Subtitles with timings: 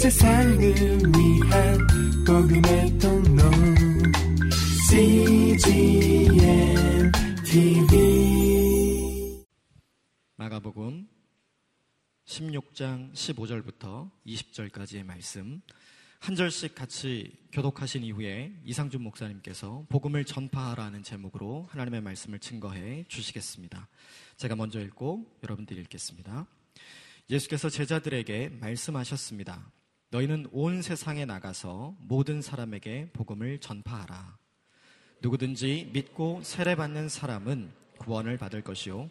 [0.00, 1.78] 세상을 위한
[2.26, 3.42] 복음의 통로
[4.88, 6.32] CGM
[7.44, 9.44] TV
[10.36, 11.06] 마가복음
[12.24, 15.60] 16장 15절부터 20절까지의 말씀
[16.18, 23.86] 한 절씩 같이 교독하신 이후에 이상준 목사님께서 복음을 전파하라는 제목으로 하나님의 말씀을 증거해 주시겠습니다.
[24.38, 26.46] 제가 먼저 읽고 여러분들이 읽겠습니다.
[27.28, 29.70] 예수께서 제자들에게 말씀하셨습니다.
[30.10, 34.36] 너희는 온 세상에 나가서 모든 사람에게 복음을 전파하라.
[35.22, 39.08] 누구든지 믿고 세례받는 사람은 구원을 받을 것이요.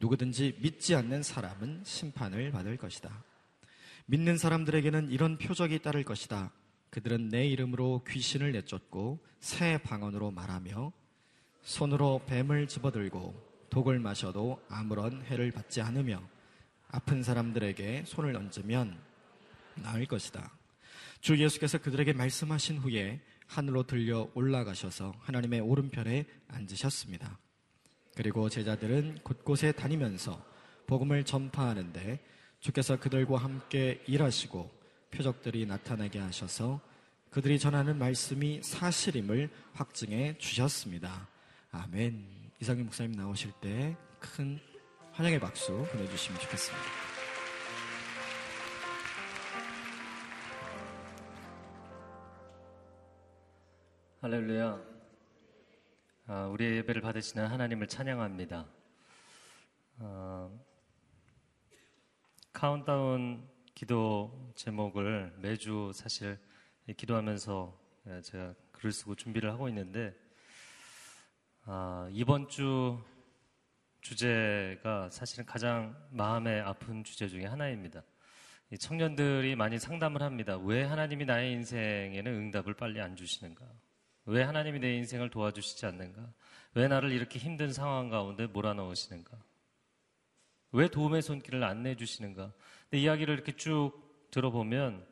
[0.00, 3.22] 누구든지 믿지 않는 사람은 심판을 받을 것이다.
[4.06, 6.50] 믿는 사람들에게는 이런 표적이 따를 것이다.
[6.90, 10.92] 그들은 내 이름으로 귀신을 내쫓고 새 방언으로 말하며
[11.62, 16.20] 손으로 뱀을 집어들고 독을 마셔도 아무런 해를 받지 않으며
[16.88, 19.11] 아픈 사람들에게 손을 얹으면
[19.76, 20.52] 나을 것이다.
[21.20, 27.38] 주 예수께서 그들에게 말씀하신 후에 하늘로 들려 올라가셔서 하나님의 오른편에 앉으셨습니다.
[28.14, 30.44] 그리고 제자들은 곳곳에 다니면서
[30.86, 32.18] 복음을 전파하는데
[32.60, 34.70] 주께서 그들과 함께 일하시고
[35.10, 36.80] 표적들이 나타나게 하셔서
[37.30, 41.28] 그들이 전하는 말씀이 사실임을 확증해 주셨습니다.
[41.70, 42.26] 아멘.
[42.60, 44.58] 이상희 목사님 나오실 때 큰
[45.12, 47.11] 환영의 박수 보내주시면 좋겠습니다.
[54.22, 54.80] 할렐루야.
[56.28, 58.68] 아, 우리의 예배를 받으시는 하나님을 찬양합니다.
[59.98, 60.64] 어,
[62.52, 66.38] 카운트다운 기도 제목을 매주 사실
[66.96, 70.14] 기도하면서 예, 제가 글을 쓰고 준비를 하고 있는데
[71.64, 73.02] 아, 이번 주
[74.02, 78.04] 주제가 사실은 가장 마음에 아픈 주제 중에 하나입니다.
[78.78, 80.56] 청년들이 많이 상담을 합니다.
[80.58, 83.66] 왜 하나님이 나의 인생에는 응답을 빨리 안 주시는가?
[84.24, 86.32] 왜 하나님이 내 인생을 도와주시지 않는가?
[86.74, 89.36] 왜 나를 이렇게 힘든 상황 가운데 몰아넣으시는가?
[90.72, 92.52] 왜 도움의 손길을 안 내주시는가?
[92.92, 93.92] 이야기를 이렇게 쭉
[94.30, 95.06] 들어보면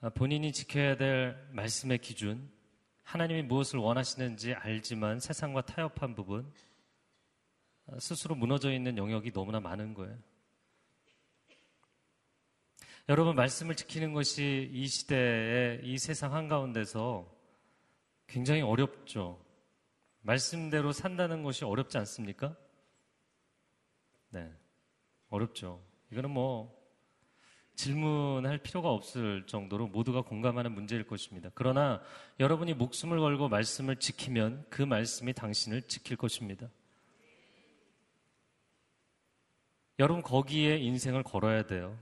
[0.00, 2.50] 아, 본인이 지켜야 될 말씀의 기준,
[3.04, 6.52] 하나님이 무엇을 원하시는지 알지만 세상과 타협한 부분,
[7.86, 10.14] 아, 스스로 무너져 있는 영역이 너무나 많은 거예요.
[13.08, 17.33] 여러분, 말씀을 지키는 것이 이 시대의 이 세상 한가운데서
[18.26, 19.44] 굉장히 어렵죠.
[20.22, 22.56] 말씀대로 산다는 것이 어렵지 않습니까?
[24.30, 24.52] 네.
[25.28, 25.82] 어렵죠.
[26.10, 26.74] 이거는 뭐
[27.74, 31.50] 질문할 필요가 없을 정도로 모두가 공감하는 문제일 것입니다.
[31.54, 32.00] 그러나
[32.40, 36.68] 여러분이 목숨을 걸고 말씀을 지키면 그 말씀이 당신을 지킬 것입니다.
[39.98, 41.98] 여러분 거기에 인생을 걸어야 돼요.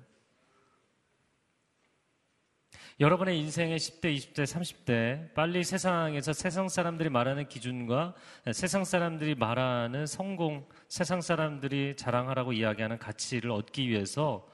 [3.03, 8.15] 여러분의 인생의 10대, 20대, 30대 빨리 세상에서 세상 사람들이 말하는 기준과
[8.53, 14.49] 세상 사람들이 말하는 성공, 세상 사람들이 자랑하라고 이야기하는 가치를 얻기 위해서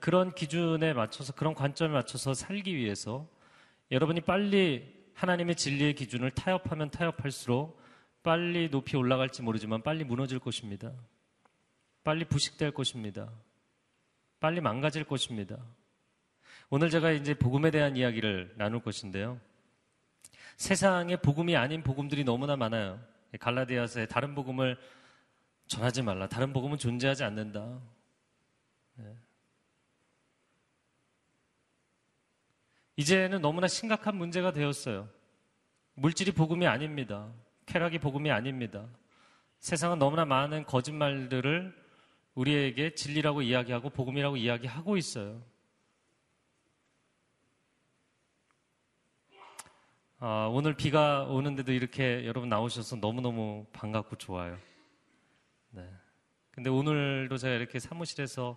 [0.00, 3.28] 그런 기준에 맞춰서 그런 관점에 맞춰서 살기 위해서
[3.90, 7.78] 여러분이 빨리 하나님의 진리의 기준을 타협하면 타협할수록
[8.22, 10.94] 빨리 높이 올라갈지 모르지만 빨리 무너질 것입니다.
[12.04, 13.30] 빨리 부식될 것입니다.
[14.40, 15.58] 빨리 망가질 것입니다.
[16.68, 19.40] 오늘 제가 이제 복음에 대한 이야기를 나눌 것인데요.
[20.56, 23.00] 세상에 복음이 아닌 복음들이 너무나 많아요.
[23.38, 24.76] 갈라디아서에 다른 복음을
[25.68, 26.28] 전하지 말라.
[26.28, 27.80] 다른 복음은 존재하지 않는다.
[28.94, 29.16] 네.
[32.96, 35.08] 이제는 너무나 심각한 문제가 되었어요.
[35.94, 37.30] 물질이 복음이 아닙니다.
[37.66, 38.86] 쾌락이 복음이 아닙니다.
[39.60, 41.86] 세상은 너무나 많은 거짓말들을
[42.34, 45.42] 우리에게 진리라고 이야기하고 복음이라고 이야기하고 있어요.
[50.18, 54.58] 아, 오늘 비가 오는데도 이렇게 여러분 나오셔서 너무너무 반갑고 좋아요.
[55.70, 55.86] 네.
[56.50, 58.56] 근데 오늘도 제가 이렇게 사무실에서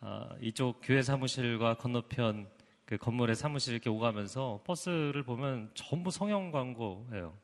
[0.00, 2.50] 아, 이쪽 교회 사무실과 건너편
[2.84, 7.34] 그 건물에 사무실 이렇게 오가면서 버스를 보면 전부 성형 광고예요.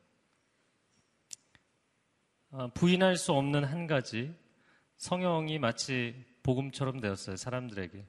[2.51, 4.35] 아, 부인할 수 없는 한 가지
[4.97, 8.05] 성형이 마치 복음처럼 되었어요 사람들에게.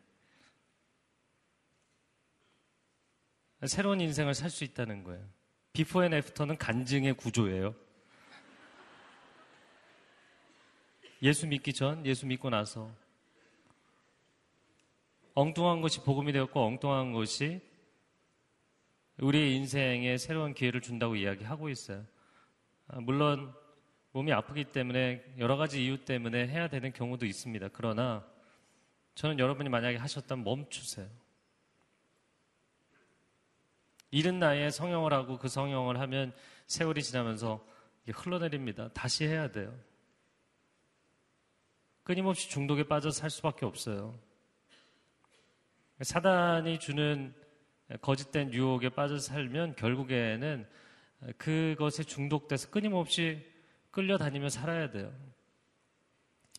[3.67, 5.38] 새로운 인생을 살 수 있다는 거예요.
[5.79, 7.73] before and after는 간증의 구조예요.
[11.23, 12.91] 예수 믿기 전, 예수 믿고 나서
[15.35, 17.61] 엉뚱한 것이 복음이 되었고 엉뚱한 것이
[19.19, 22.05] 우리의 인생에 새로운 기회를 준다고 이야기하고 있어요.
[22.89, 23.55] 아, 물론
[24.11, 27.69] 몸이 아프기 때문에 여러 가지 이유 때문에 해야 되는 경우도 있습니다.
[27.73, 28.27] 그러나
[29.15, 31.07] 저는 여러분이 만약에 하셨다면 멈추세요.
[34.11, 36.33] 이른 나이에 성형을 하고 그 성형을 하면
[36.67, 37.65] 세월이 지나면서
[38.07, 38.89] 흘러내립니다.
[38.95, 39.75] 다시 해야 돼요.
[42.03, 44.19] 끊임없이 중독에 빠져 살 수밖에 없어요.
[46.01, 47.35] 사단이 주는
[48.01, 50.67] 거짓된 유혹에 빠져 살면 결국에는
[51.37, 53.45] 그것에 중독돼서 끊임없이
[53.91, 55.13] 끌려다니며 살아야 돼요.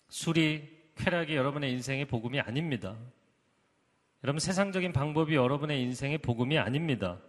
[0.10, 2.98] 술이 쾌락이 여러분의 인생의 복음이 아닙니다.
[4.24, 7.20] 여러분 세상적인 방법이 여러분의 인생의 복음이 아닙니다.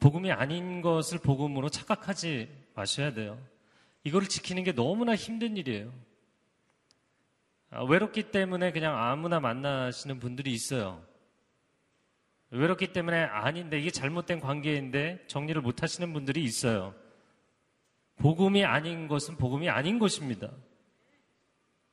[0.00, 3.38] 복음이 아닌 것을 복음으로 착각하지 마셔야 돼요.
[4.04, 5.92] 이거를 지키는 게 너무나 힘든 일이에요.
[7.70, 11.04] 아, 외롭기 때문에 그냥 아무나 만나시는 분들이 있어요.
[12.50, 16.94] 외롭기 때문에 아닌데 이게 잘못된 관계인데 정리를 못 하시는 분들이 있어요.
[18.16, 20.50] 복음이 아닌 것은 복음이 아닌 것입니다.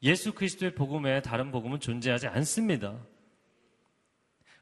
[0.03, 2.97] 예수 그리스도의 복음 외에 다른 복음은 존재하지 않습니다.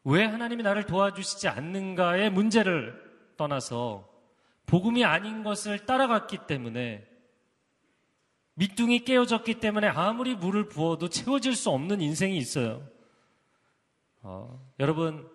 [0.04, 3.03] 왜 하나님이 나를 도와주시지 않는가의 문제를
[3.38, 4.10] 떠나서
[4.66, 7.08] 복음이 아닌 것을 따라갔기 때문에
[8.56, 12.88] 밑둥이 깨어졌기 때문에 아무리 물을 부어도 채워질 수 없는 인생이 있어요.
[14.22, 15.30] 어, 여러분,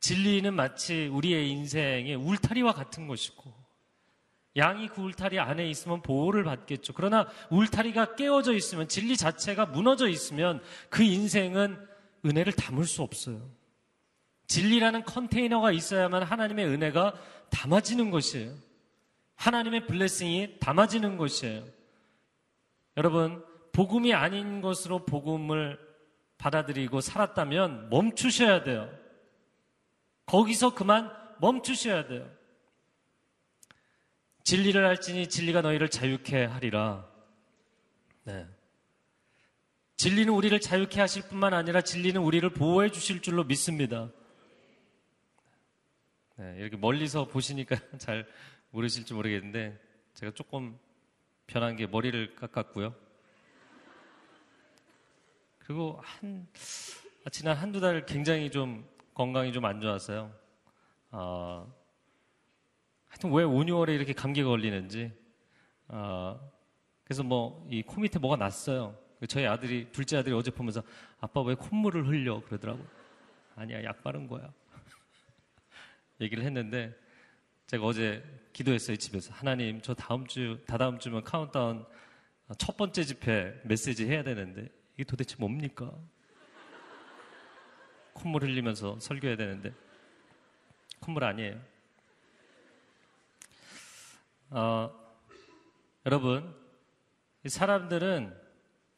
[0.00, 3.52] 진리는 마치 우리의 인생의 울타리와 같은 것이고,
[4.56, 6.92] 양이 그 울타리 안에 있으면 보호를 받겠죠.
[6.92, 11.76] 그러나 울타리가 깨어져 있으면, 진리 자체가 무너져 있으면 그 인생은
[12.24, 13.50] 은혜를 담을 수 없어요.
[14.46, 17.14] 진리라는 컨테이너가 있어야만 하나님의 은혜가
[17.50, 18.54] 담아지는 것이에요.
[19.36, 21.64] 하나님의 블레싱이 담아지는 것이에요.
[22.96, 25.78] 여러분, 복음이 아닌 것으로 복음을
[26.38, 28.90] 받아들이고 살았다면 멈추셔야 돼요.
[30.26, 31.10] 거기서 그만
[31.40, 32.28] 멈추셔야 돼요.
[34.44, 37.06] 진리를 알지니 진리가 너희를 자유케 하리라.
[38.24, 38.46] 네.
[39.96, 44.10] 진리는 우리를 자유케 하실 뿐만 아니라 진리는 우리를 보호해 주실 줄로 믿습니다.
[46.42, 48.26] 네, 이렇게 멀리서 보시니까 잘
[48.70, 49.78] 모르실지 모르겠는데
[50.14, 50.76] 제가 조금
[51.46, 52.92] 변한 게 머리를 깎았고요.
[55.60, 56.48] 그리고 한
[57.30, 58.84] 지난 한두 달 굉장히 좀
[59.14, 60.34] 건강이 좀 안 좋았어요.
[61.12, 61.72] 어,
[63.06, 65.12] 하여튼 왜 5, 6월에 이렇게 감기가 걸리는지.
[65.86, 66.40] 어,
[67.04, 68.98] 그래서 뭐 이 코 밑에 뭐가 났어요.
[69.28, 70.82] 저희 아들이 둘째 아들이 어제 보면서
[71.20, 72.84] 아빠 왜 콧물을 흘려 그러더라고.
[73.54, 74.52] 아니야 약 바른 거야.
[76.20, 76.94] 얘기를 했는데
[77.66, 78.22] 제가 어제
[78.52, 81.84] 기도했어요 집에서 하나님 저 다음 주 다다음 주면 카운트다운
[82.58, 85.92] 첫 번째 집회 메시지 해야 되는데 이게 도대체 뭡니까?
[88.12, 89.72] 콧물 흘리면서 설교해야 되는데
[91.00, 91.60] 콧물 아니에요.
[94.50, 94.90] 어,
[96.04, 96.54] 여러분
[97.46, 98.38] 사람들은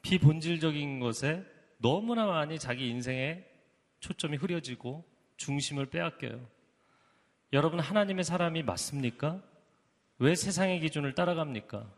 [0.01, 1.43] 비본질적인 것에
[1.77, 3.43] 너무나 많이 자기 인생에
[4.01, 5.03] 초점이 흐려지고
[5.37, 6.54] 중심을 빼앗겨요.
[7.53, 9.41] 여러분 하나님의 사람이 맞습니까?
[10.19, 11.89] 왜 세상의 기준을 따라갑니까?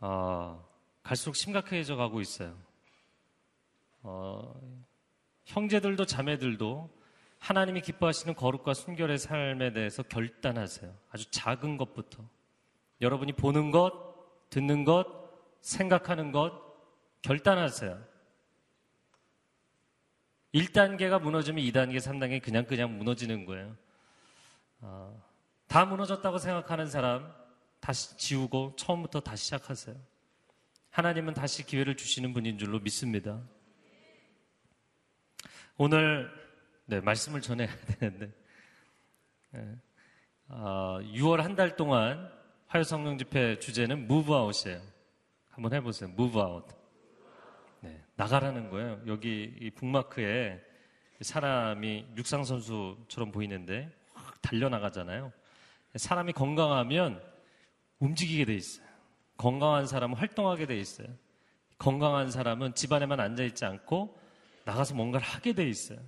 [0.00, 0.62] 아,
[1.02, 2.56] 갈수록 심각해져 가고 있어요.
[4.02, 4.60] 어,
[5.44, 6.90] 형제들도 자매들도
[7.38, 10.94] 하나님이 기뻐하시는 거룩과 순결의 삶에 대해서 결단하세요.
[11.10, 12.24] 아주 작은 것부터.
[13.00, 13.92] 여러분이 보는 것,
[14.50, 15.06] 듣는 것,
[15.60, 16.52] 생각하는 것,
[17.22, 18.02] 결단하세요.
[20.54, 23.76] 1단계가 무너지면 2단계, 3단계 그냥 그냥 무너지는 거예요.
[24.86, 25.18] 어,
[25.66, 27.32] 다 무너졌다고 생각하는 사람
[27.80, 29.96] 다시 지우고 처음부터 다시 시작하세요.
[30.90, 33.40] 하나님은 다시 기회를 주시는 분인 줄로 믿습니다.
[35.78, 36.30] 오늘
[36.84, 38.30] 네, 말씀을 전해야 되는데
[39.52, 39.76] 네,
[40.48, 42.30] 어, 6월 한 달 동안
[42.66, 44.82] 화요 성령 집회 주제는 무브아웃이에요.
[45.48, 46.10] 한번 해보세요.
[46.10, 46.66] 무브아웃.
[47.80, 49.00] 네, 나가라는 거예요.
[49.06, 50.60] 여기 이 북마크에
[51.22, 53.90] 사람이 육상 선수처럼 보이는데
[54.44, 55.32] 달려나가잖아요.
[55.96, 57.22] 사람이 건강하면
[57.98, 58.86] 움직이게 돼 있어요.
[59.36, 61.08] 건강한 사람은 활동하게 돼 있어요.
[61.78, 64.18] 건강한 사람은 집안에만 앉아있지 않고
[64.64, 65.98] 나가서 뭔가를 하게 돼 있어요.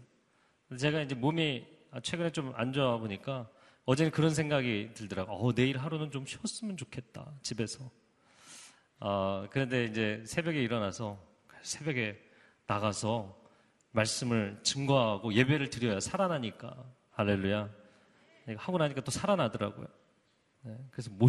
[0.79, 1.67] 제가 이제 몸이
[2.03, 3.49] 최근에 좀 안 좋아 보니까
[3.85, 5.37] 어제는 그런 생각이 들더라고요.
[5.37, 7.89] 어, 내일 하루는 좀 쉬었으면 좋겠다, 집에서.
[8.99, 11.19] 어, 그런데 이제 새벽에 일어나서
[11.63, 12.19] 새벽에
[12.67, 13.37] 나가서
[13.93, 16.75] 말씀을 증거하고 예배를 드려야 살아나니까.
[17.13, 17.86] 할렐루야.
[18.55, 19.87] 하고 나니까 또 살아나더라고요.
[20.63, 21.11] 네, 그래서.
[21.11, 21.29] 못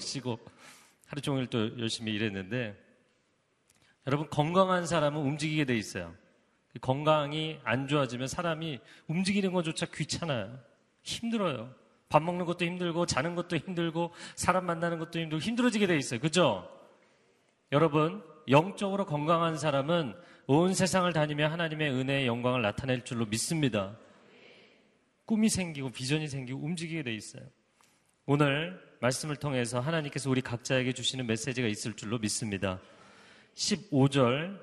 [0.00, 0.38] 쉬고
[1.06, 2.76] 하루 종일 또 열심히 일했는데
[4.06, 6.14] 여러분 건강한 사람은 움직이게 돼 있어요.
[6.80, 10.58] 건강이 안 좋아지면 사람이 움직이는 것조차 귀찮아요.
[11.02, 11.74] 힘들어요.
[12.08, 16.20] 밥 먹는 것도 힘들고 자는 것도 힘들고 사람 만나는 것도 힘들고 힘들어지게 돼 있어요.
[16.20, 16.68] 그죠?
[17.72, 20.14] 여러분 영적으로 건강한 사람은
[20.46, 23.96] 온 세상을 다니며 하나님의 은혜의 영광을 나타낼 줄로 믿습니다.
[25.28, 27.42] 꿈이 생기고 비전이 생기고 움직이게 돼 있어요.
[28.24, 32.80] 오늘 말씀을 통해서 하나님께서 우리 각자에게 주시는 메시지가 있을 줄로 믿습니다.
[33.54, 34.58] 15절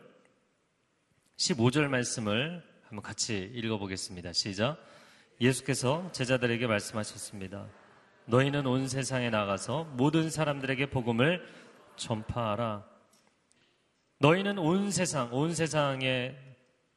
[1.38, 4.34] 15절 말씀을 한번 같이 읽어보겠습니다.
[4.34, 4.84] 시작.
[5.40, 7.68] 예수께서 제자들에게 말씀하셨습니다.
[8.26, 11.46] 너희는 온 세상에 나가서 모든 사람들에게 복음을
[11.96, 12.84] 전파하라.
[14.18, 16.36] 너희는 온 세상, 온 세상에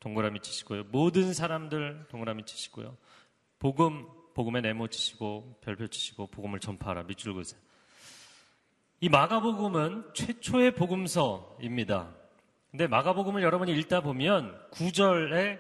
[0.01, 0.85] 동그라미 치시고요.
[0.85, 2.97] 모든 사람들 동그라미 치시고요.
[3.59, 7.05] 복음, 복음에 네모 치시고 별표 치시고 복음을 전파하라.
[7.05, 7.61] 밑줄 그으세요.
[9.01, 12.15] 이 마가복음은 최초의 복음서입니다.
[12.71, 15.59] 근데 마가복음을 여러분이 읽다 보면 9절에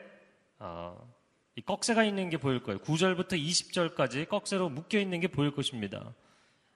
[0.58, 1.08] 어,
[1.56, 2.78] 이 꺽쇠가 있는 게 보일 거예요.
[2.80, 6.14] 9절부터 20절까지 꺽쇠로 묶여 있는 게 보일 것입니다.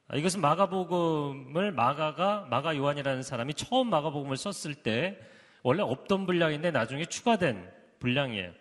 [0.09, 5.19] 아, 이것은 마가복음을 마가가 마가 요한이라는 사람이 처음 마가복음을 썼을 때
[5.63, 8.53] 원래 없던 분량인데 나중에 추가된 분량이에요.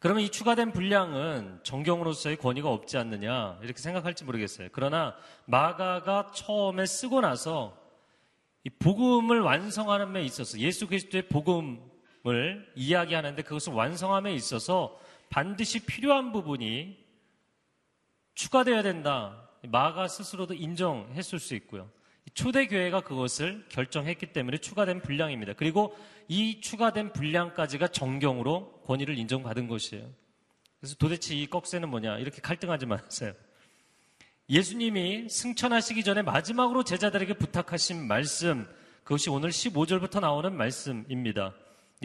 [0.00, 4.68] 그러면 이 추가된 분량은 정경으로서의 권위가 없지 않느냐 이렇게 생각할지 모르겠어요.
[4.72, 5.14] 그러나
[5.44, 7.78] 마가가 처음에 쓰고 나서
[8.64, 16.98] 이 복음을 완성하는 데 있어서 예수 그리스도의 복음을 이야기하는데 그것을 완성함에 있어서 반드시 필요한 부분이
[18.34, 19.50] 추가되어야 된다.
[19.68, 21.90] 마가 스스로도 인정했을 수 있고요.
[22.32, 25.54] 초대교회가 그것을 결정했기 때문에 추가된 분량입니다.
[25.54, 25.94] 그리고
[26.28, 30.04] 이 추가된 분량까지가 정경으로 권위를 인정받은 것이에요.
[30.80, 32.18] 그래서 도대체 이 꺽쇠는 뭐냐?
[32.18, 33.32] 이렇게 갈등하지 마세요.
[34.48, 38.66] 예수님이 승천하시기 전에 마지막으로 제자들에게 부탁하신 말씀,
[39.04, 41.54] 그것이 오늘 15절부터 나오는 말씀입니다.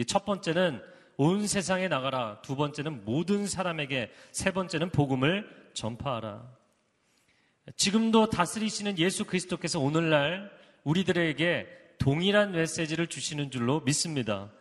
[0.06, 0.80] 첫 번째는
[1.16, 2.40] 온 세상에 나가라.
[2.42, 6.48] 두 번째는 모든 사람에게, 세 번째는 복음을 전파하라.
[7.74, 10.52] 지금도 다스리시는 예수 그리스도께서 오늘날
[10.84, 11.66] 우리들에게
[11.98, 14.52] 동일한 메시지를 주시는 줄로 믿습니다.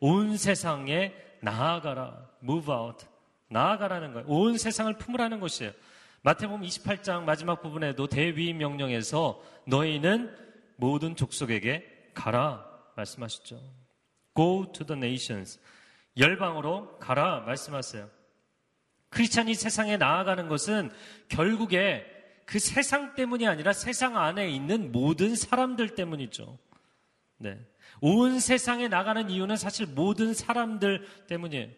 [0.00, 2.30] 온 세상에 나아가라.
[2.42, 3.06] move out.
[3.48, 4.26] 나아가라는 거예요.
[4.28, 5.72] 온 세상을 품으라는 것이에요.
[6.22, 10.36] 마태복음 28장 마지막 부분에도 대위 명령에서 너희는
[10.76, 12.66] 모든 족속에게 가라
[12.96, 13.60] 말씀하셨죠.
[14.34, 15.60] Go to the nations.
[16.16, 18.08] 열방으로 가라 말씀하세요.
[19.10, 20.90] 크리스찬이 세상에 나아가는 것은
[21.28, 22.04] 결국에
[22.44, 26.58] 그 세상 때문이 아니라 세상 안에 있는 모든 사람들 때문이죠.
[27.38, 27.58] 네.
[28.00, 31.68] 온 세상에 나가는 이유는 사실 모든 사람들 때문이에요.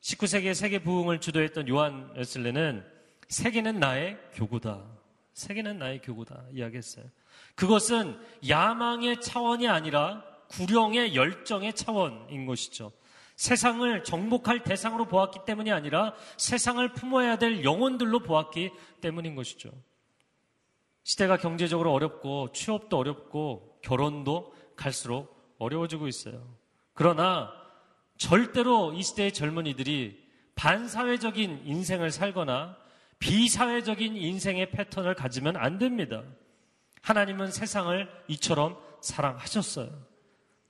[0.00, 2.84] 19세기의 세계 부흥을 주도했던 요한 웨슬레는
[3.28, 4.84] 세계는 나의 교구다.
[5.32, 6.44] 세계는 나의 교구다.
[6.52, 7.06] 이야기했어요.
[7.54, 8.18] 그것은
[8.48, 12.92] 야망의 차원이 아니라 구령의 열정의 차원인 것이죠.
[13.36, 18.70] 세상을 정복할 대상으로 보았기 때문이 아니라 세상을 품어야 될 영혼들로 보았기
[19.00, 19.70] 때문인 것이죠.
[21.04, 26.56] 시대가 경제적으로 어렵고 취업도 어렵고 결혼도 갈수록 어려워지고 있어요.
[26.92, 27.52] 그러나
[28.16, 30.20] 절대로 이 시대의 젊은이들이
[30.56, 32.76] 반사회적인 인생을 살거나
[33.18, 36.24] 비사회적인 인생의 패턴을 가지면 안 됩니다.
[37.02, 39.90] 하나님은 세상을 이처럼 사랑하셨어요.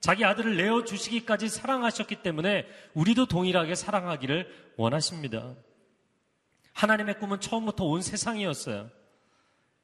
[0.00, 5.54] 자기 아들을 내어 주시기까지 사랑하셨기 때문에 우리도 동일하게 사랑하기를 원하십니다.
[6.74, 8.90] 하나님의 꿈은 처음부터 온 세상이었어요.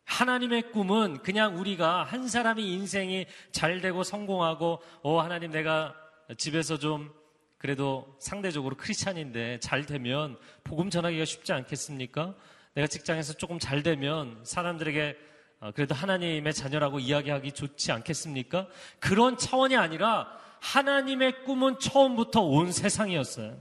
[0.09, 5.95] 하나님의 꿈은 그냥 우리가 한 사람이 인생이 잘 되고 성공하고, 어, 하나님 내가
[6.39, 7.13] 집에서 좀
[7.59, 12.35] 그래도 상대적으로 크리스찬인데 잘 되면 복음 전하기가 쉽지 않겠습니까?
[12.73, 15.17] 내가 직장에서 조금 잘 되면 사람들에게
[15.61, 18.67] 어, 그래도 하나님의 자녀라고 이야기하기 좋지 않겠습니까?
[19.01, 23.59] 그런 차원이 아니라 하나님의 꿈은 처음부터 온 세상이었어요.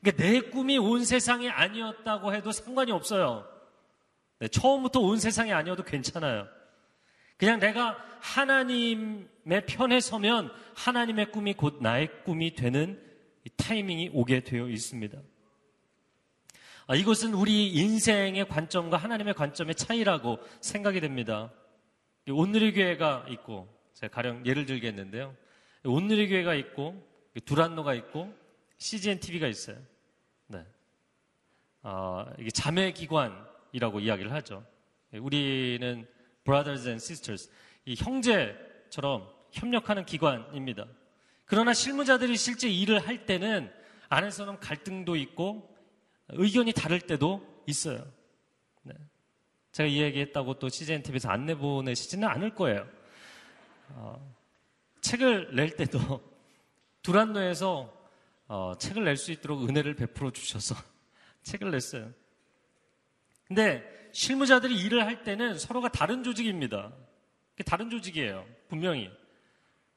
[0.00, 3.57] 그러니까 내 꿈이 온 세상이 아니었다고 해도 상관이 없어요.
[4.40, 6.48] 네, 처음부터 온 세상이 아니어도 괜찮아요.
[7.36, 13.00] 그냥 내가 하나님의 편에 서면 하나님의 꿈이 곧 나의 꿈이 되는
[13.56, 15.18] 타이밍이 오게 되어 있습니다.
[16.88, 21.52] 아, 이것은 우리 인생의 관점과 하나님의 관점의 차이라고 생각이 됩니다.
[22.28, 25.34] 온누리 교회가 있고 제가 가령 예를 들겠는데요.
[25.84, 27.06] 온누리 교회가 있고
[27.44, 28.34] 두란노가 있고
[28.78, 29.76] CGN TV가 있어요.
[30.46, 30.64] 네.
[31.82, 34.64] 아, 이게 자매 기관 이라고 이야기를 하죠.
[35.12, 36.06] 우리는
[36.44, 37.50] brothers and sisters,
[37.84, 40.86] 이 형제처럼 협력하는 기관입니다.
[41.44, 43.72] 그러나 실무자들이 실제 일을 할 때는
[44.08, 45.74] 안에서는 갈등도 있고
[46.28, 48.06] 의견이 다를 때도 있어요.
[48.82, 48.94] 네.
[49.72, 52.86] 제가 이 얘기했다고 또 CJN TV에서 안내 보내시지는 않을 거예요.
[53.90, 54.34] 어,
[55.00, 55.98] 책을 낼 때도
[57.02, 57.96] 두란노에서
[58.48, 60.74] 어, 책을 낼 수 있도록 은혜를 베풀어 주셔서
[61.44, 62.12] 책을 냈어요.
[63.48, 66.92] 근데 실무자들이 일을 할 때는 서로가 다른 조직입니다.
[67.66, 68.46] 다른 조직이에요.
[68.68, 69.10] 분명히.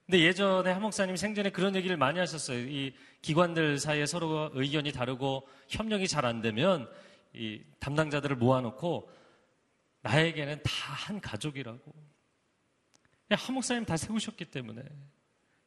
[0.05, 2.59] 근데 예전에 한 목사님 생전에 그런 얘기를 많이 하셨어요.
[2.59, 6.89] 이 기관들 사이에 서로 의견이 다르고 협력이 잘 안 되면
[7.33, 9.09] 이 담당자들을 모아놓고
[10.01, 11.93] 나에게는 다 한 가족이라고.
[13.31, 14.83] 한 목사님 다 세우셨기 때문에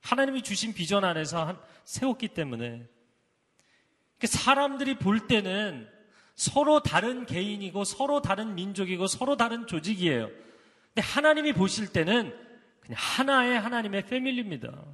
[0.01, 2.87] 하나님이 주신 비전 안에서 한, 세웠기 때문에
[4.23, 5.89] 사람들이 볼 때는
[6.35, 10.29] 서로 다른 개인이고 서로 다른 민족이고 서로 다른 조직이에요.
[10.95, 12.35] 근데 하나님이 보실 때는
[12.81, 14.85] 그냥 하나의 하나님의 패밀리입니다.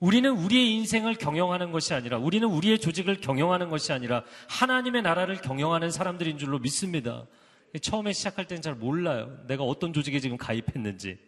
[0.00, 5.90] 우리는 우리의 인생을 경영하는 것이 아니라 우리는 우리의 조직을 경영하는 것이 아니라 하나님의 나라를 경영하는
[5.90, 7.26] 사람들인 줄로 믿습니다.
[7.82, 9.44] 처음에 시작할 때는 잘 몰라요.
[9.46, 11.18] 내가 어떤 조직에 지금 가입했는지.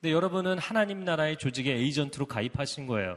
[0.00, 3.16] 근데 여러분은 하나님 나라의 조직의 에이전트로 가입하신 거예요.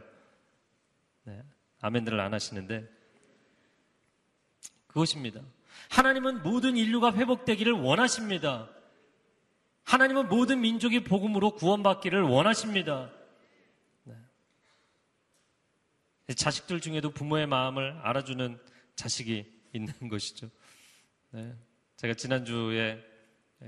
[1.23, 1.41] 네.
[1.81, 2.87] 아멘들을 안 하시는데
[4.97, 5.41] 그것입니다.
[5.91, 8.67] 하나님은 모든 인류가 회복되기를 원하십니다.
[9.83, 13.11] 하나님은 모든 민족이 복음으로 구원받기를 원하십니다.
[14.05, 14.15] 네.
[16.33, 18.59] 자식들 중에도 부모의 마음을 알아주는
[18.95, 20.49] 자식이 있는 것이죠.
[21.29, 21.55] 네.
[21.97, 22.99] 제가 지난주에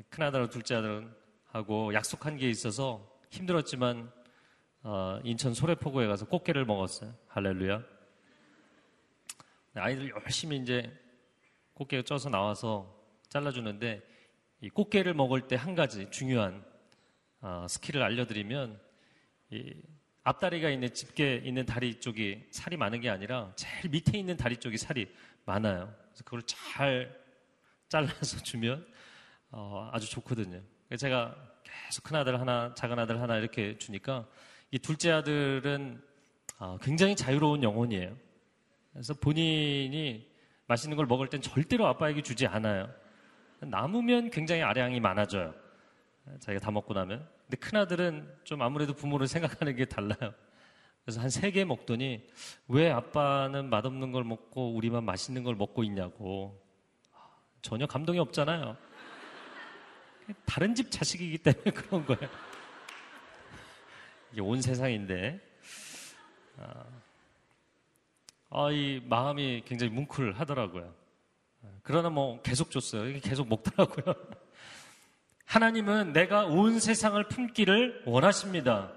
[0.09, 4.11] 큰아들, 둘째 아들하고 약속한 게 있어서 힘들었지만
[4.81, 7.13] 어, 인천 소래포구에 가서 꽃게를 먹었어요.
[7.27, 7.83] 할렐루야.
[9.75, 10.91] 아이들 열심히 이제
[11.79, 12.93] 꽃게 쪄서 나와서
[13.29, 14.01] 잘라주는데
[14.59, 16.61] 이 꽃게를 먹을 때 한 가지 중요한
[17.39, 18.77] 어, skill을 알려드리면
[19.51, 19.73] 이
[20.23, 24.77] 앞다리가 있는 집게 있는 다리 쪽이 살이 많은 게 아니라 제일 밑에 있는 다리 쪽이
[24.77, 25.07] 살이
[25.45, 25.95] 많아요.
[26.09, 27.17] 그래서 그걸 잘
[27.87, 28.85] 잘라서 주면
[29.51, 30.61] 어, 아주 좋거든요.
[30.97, 31.33] 제가
[31.63, 34.27] 계속 큰 아들 하나, 작은 아들 하나 이렇게 주니까
[34.71, 36.01] 이 둘째 아들은
[36.59, 38.17] 어, 굉장히 자유로운 영혼이에요.
[38.91, 40.28] 그래서 본인이
[40.69, 42.89] 맛있는 걸 먹을 땐 절대로 아빠에게 주지 않아요.
[43.59, 45.53] 남으면 굉장히 아량이 많아져요.
[46.39, 47.27] 자기가 다 먹고 나면.
[47.47, 50.33] 근데 큰아들은 좀 아무래도 부모를 생각하는 게 달라요.
[51.03, 52.29] 그래서 한 세 개 먹더니
[52.67, 56.61] 왜 아빠는 맛없는 걸 먹고 우리만 맛있는 걸 먹고 있냐고.
[57.63, 58.77] 전혀 감동이 없잖아요.
[60.45, 62.29] 다른 집 자식이기 때문에 그런 거예요.
[64.31, 65.39] 이게 온 세상인데.
[66.57, 66.83] 아,
[68.49, 70.93] 아, 이 마음이 굉장히 뭉클하더라고요.
[71.83, 73.19] 그러나 뭐 계속 줬어요.
[73.21, 74.15] 계속 먹더라고요.
[75.45, 78.91] 하나님은 내가 온 세상을 품기를 원하십니다.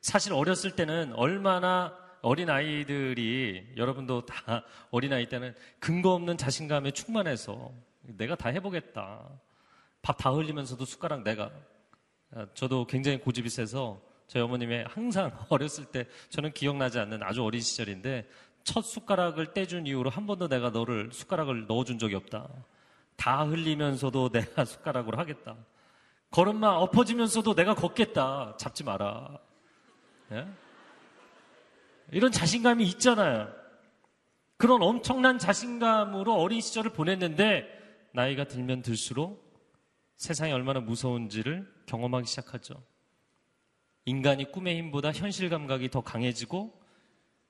[0.00, 7.72] 사실 어렸을 때는 얼마나 어린 아이들이 여러분도 다 어린 아이 때는 근거 없는 자신감에 충만해서
[8.02, 9.28] 내가 다 해보겠다.
[10.02, 11.50] 밥 다 흘리면서도 숟가락 내가.
[12.54, 18.28] 저도 굉장히 고집이 세서 저희 어머님의 항상 어렸을 때 저는 기억나지 않는 아주 어린 시절인데
[18.64, 22.48] 첫 숟가락을 떼준 이후로 한 번도 내가 너를 숟가락을 넣어준 적이 없다.
[23.16, 25.56] 다 흘리면서도 내가 숟가락으로 하겠다.
[26.30, 28.56] 걸음마 엎어지면서도 내가 걷겠다.
[28.58, 29.38] 잡지 마라.
[30.32, 30.46] 예?
[32.10, 33.52] 이런 자신감이 있잖아요.
[34.56, 37.66] 그런 엄청난 자신감으로 어린 시절을 보냈는데
[38.12, 39.42] 나이가 들면 들수록
[40.16, 42.82] 세상이 얼마나 무서운지를 경험하기 시작하죠.
[44.04, 46.72] 인간이 꿈의 힘보다 현실 감각이 더 강해지고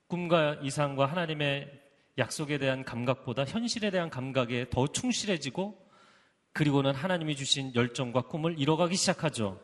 [0.09, 1.81] 꿈과 이상과 하나님의
[2.19, 5.79] 약속에 대한 감각보다 현실에 대한 감각에 더 충실해지고
[6.53, 9.59] 그리고는 하나님이 주신 열정과 꿈을 이뤄가기 시작하죠.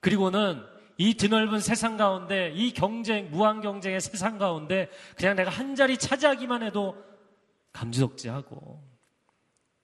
[0.00, 0.64] 그리고는
[0.98, 6.64] 이 드넓은 세상 가운데 이 경쟁, 무한 경쟁의 세상 가운데 그냥 내가 한 자리 차지하기만
[6.64, 6.96] 해도
[7.72, 8.82] 감지덕지하고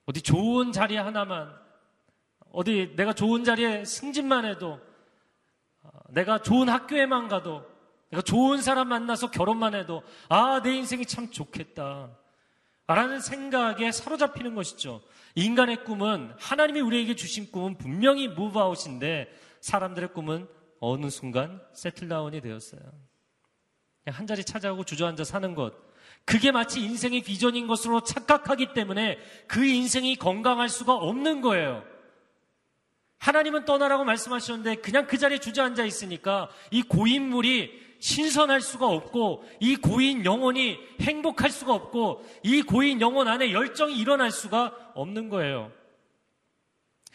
[0.07, 1.54] 어디 좋은 자리 하나만
[2.50, 4.88] 어디 내가 좋은 자리에 승진만 해도 어,
[6.09, 7.64] 내가 좋은 학교에만 가도
[8.11, 12.11] 내가 좋은 사람 만나서 결혼만 해도 아, 내 인생이 참 좋겠다.
[12.87, 15.03] 라는 생각에 사로잡히는 것이죠.
[15.35, 20.49] 인간의 꿈은 하나님이 우리에게 주신 꿈은 분명히 무브아웃인데 사람들의 꿈은
[20.81, 22.81] 어느 순간 세틀다운이 되었어요.
[24.07, 25.75] 한 자리 찾아오고 주저앉아 사는 것.
[26.25, 31.85] 그게 마치 인생의 비전인 것으로 착각하기 때문에 그 인생이 건강할 수가 없는 거예요.
[33.18, 40.24] 하나님은 떠나라고 말씀하셨는데 그냥 그 자리에 주저앉아 있으니까 이 고인물이 신선할 수가 없고 이 고인
[40.24, 45.72] 영혼이 행복할 수가 없고 이 고인 영혼 안에 열정이 일어날 수가 없는 거예요.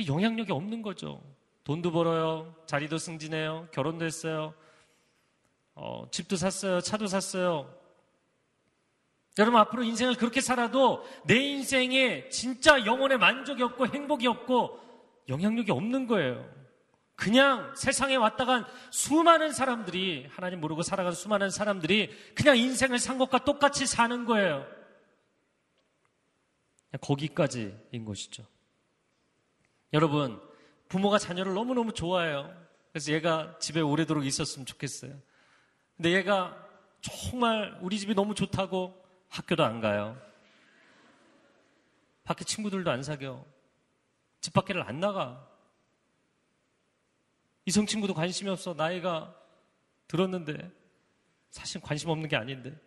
[0.05, 1.21] 영향력이 없는 거죠.
[1.63, 2.53] 돈도 벌어요.
[2.65, 3.69] 자리도 승진해요.
[3.71, 4.53] 결혼도 했어요.
[5.75, 6.81] 어, 집도 샀어요.
[6.81, 7.73] 차도 샀어요.
[9.39, 14.79] 여러분 앞으로 인생을 그렇게 살아도 내 인생에 진짜 영혼의 만족이 없고 행복이 없고
[15.29, 16.49] 영향력이 없는 거예요.
[17.15, 23.43] 그냥 세상에 왔다 간 수많은 사람들이 하나님 모르고 살아간 수많은 사람들이 그냥 인생을 산 것과
[23.43, 24.65] 똑같이 사는 거예요.
[27.01, 28.45] 거기까지인 것이죠.
[29.93, 30.41] 여러분,
[30.89, 32.53] 부모가 자녀를 너무너무 좋아해요.
[32.91, 35.13] 그래서 얘가 집에 오래도록 있었으면 좋겠어요.
[35.95, 36.57] 근데 얘가
[37.01, 40.19] 정말 우리 집이 너무 좋다고 학교도 안 가요.
[42.23, 43.45] 밖에 친구들도 안 사겨.
[44.43, 45.49] 집 밖에를 안 나가.
[47.65, 48.73] 이성 친구도 관심이 없어.
[48.73, 49.33] 나이가
[50.09, 50.69] 들었는데
[51.49, 52.77] 사실 관심 없는 게 아닌데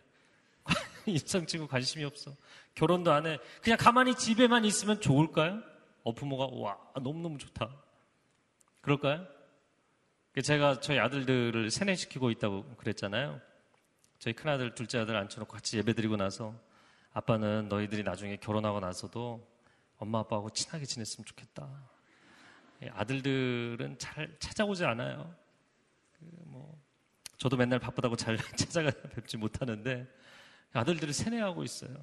[1.07, 2.35] 이성 친구 관심이 없어.
[2.75, 3.39] 결혼도 안 해.
[3.63, 5.63] 그냥 가만히 집에만 있으면 좋을까요?
[6.03, 7.75] 어 부모가 와 너무너무 좋다.
[8.81, 9.25] 그럴까요?
[10.43, 13.41] 제가 저희 아들들을 세뇌시키고 있다고 그랬잖아요.
[14.19, 16.53] 저희 큰아들, 둘째 아들 앉혀놓고 같이 예배 드리고 나서
[17.13, 19.56] 아빠는 너희들이 나중에 결혼하고 나서도
[19.97, 21.69] 엄마 아빠하고 친하게 지냈으면 좋겠다.
[22.91, 25.35] 아들들은 잘 찾아오지 않아요.
[26.13, 26.79] 그뭐
[27.37, 30.07] 저도 맨날 바쁘다고 잘 찾아가 뵙지 못하는데
[30.73, 31.95] 아들들을 세뇌하고 있어요.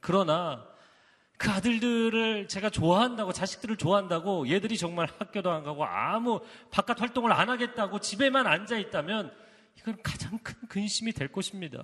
[0.00, 0.66] 그러나
[1.36, 7.50] 그 아들들을 제가 좋아한다고, 자식들을 좋아한다고 얘들이 정말 학교도 안 가고 아무 바깥 활동을 안
[7.50, 9.34] 하겠다고 집에만 앉아 있다면
[9.78, 11.82] 이건 가장 큰 근심이 될 것입니다.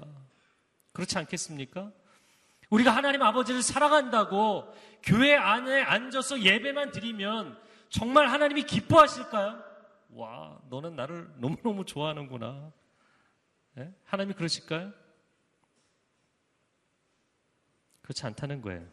[0.92, 1.92] 그렇지 않겠습니까?
[2.70, 9.62] 우리가 하나님 아버지를 사랑한다고 교회 안에 앉아서 예배만 드리면 정말 하나님이 기뻐하실까요?
[10.10, 12.72] 와, 너는 나를 너무너무 좋아하는구나.
[13.74, 13.92] 네?
[14.04, 14.92] 하나님이 그러실까요?
[18.02, 18.86] 그렇지 않다는 거예요.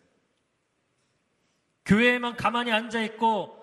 [1.86, 3.58] 교회에만 가만히 앉아 있고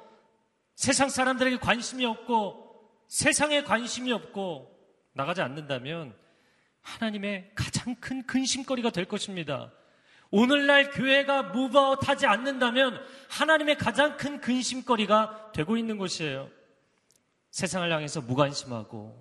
[0.75, 4.75] 세상 사람들에게 관심이 없고 세상에 관심이 없고
[5.13, 6.17] 나가지 않는다면
[6.81, 9.73] 하나님의 가장 큰 근심거리가 될 것입니다.
[10.37, 16.51] 오늘날 교회가 무브아웃 하지 않는다면 하나님의 가장 큰 근심거리가 되고 있는 것이에요.
[17.53, 19.17] 세상을 향해서 무관심하고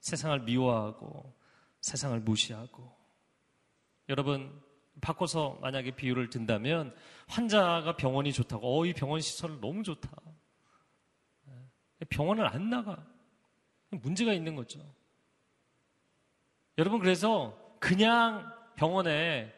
[0.00, 1.34] 세상을 미워하고
[1.80, 2.94] 세상을 무시하고
[4.10, 4.62] 여러분
[5.00, 6.94] 바꿔서 만약에 비유를 든다면
[7.28, 10.10] 환자가 병원이 좋다고 어 이 병원 시설 너무 좋다.
[12.10, 13.06] 병원을 안 나가.
[13.88, 14.80] 문제가 있는 거죠.
[16.76, 19.55] 여러분 그래서 그냥 병원에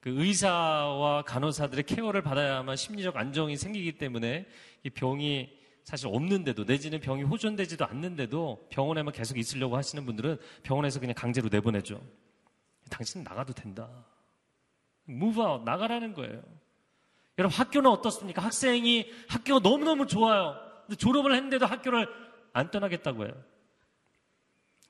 [0.00, 4.46] 그 의사와 간호사들의 케어를 받아야만 심리적 안정이 생기기 때문에
[4.82, 11.14] 이 병이 사실 없는데도 내지는 병이 호전되지도 않는데도 병원에만 계속 있으려고 하시는 분들은 병원에서 그냥
[11.14, 12.00] 강제로 내보내죠.
[12.90, 13.88] 당신은 나가도 된다.
[15.08, 16.42] move out, 나가라는 거예요.
[17.38, 18.42] 여러분 학교는 어떻습니까?
[18.42, 20.56] 학생이 학교가 너무너무 좋아요.
[20.86, 22.08] 근데 졸업을 했는데도 학교를
[22.52, 23.34] 안 떠나겠다고 해요.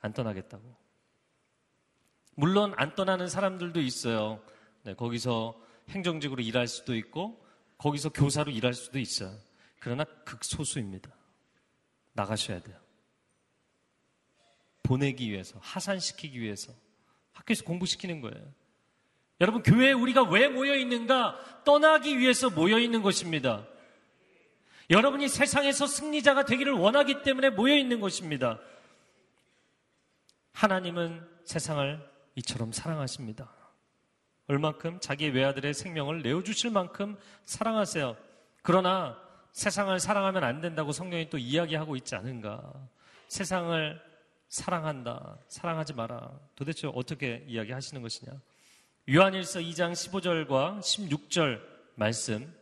[0.00, 0.62] 안 떠나겠다고.
[2.36, 4.40] 물론 안 떠나는 사람들도 있어요.
[4.86, 7.44] 네, 거기서 행정직으로 일할 수도 있고
[7.76, 9.36] 거기서 교사로 일할 수도 있어요.
[9.80, 11.10] 그러나 극소수입니다.
[12.12, 12.78] 나가셔야 돼요.
[14.84, 16.72] 보내기 위해서, 하산시키기 위해서
[17.32, 18.54] 학교에서 공부시키는 거예요.
[19.40, 21.64] 여러분, 교회에 우리가 왜 모여 있는가?
[21.64, 23.66] 떠나기 위해서 모여 있는 것입니다.
[24.88, 28.60] 여러분이 세상에서 승리자가 되기를 원하기 때문에 모여 있는 것입니다.
[30.52, 33.55] 하나님은 세상을 이처럼 사랑하십니다.
[34.48, 38.16] 얼만큼 자기의 외아들의 생명을 내어주실 만큼 사랑하세요.
[38.62, 39.20] 그러나
[39.52, 42.72] 세상을 사랑하면 안 된다고 성경이 또 이야기하고 있지 않은가?
[43.28, 44.00] 세상을
[44.48, 45.38] 사랑한다.
[45.48, 46.30] 사랑하지 마라.
[46.54, 48.32] 도대체 어떻게 이야기하시는 것이냐?
[49.12, 51.60] 요한일서 2장 15절과 16절
[51.94, 52.52] 말씀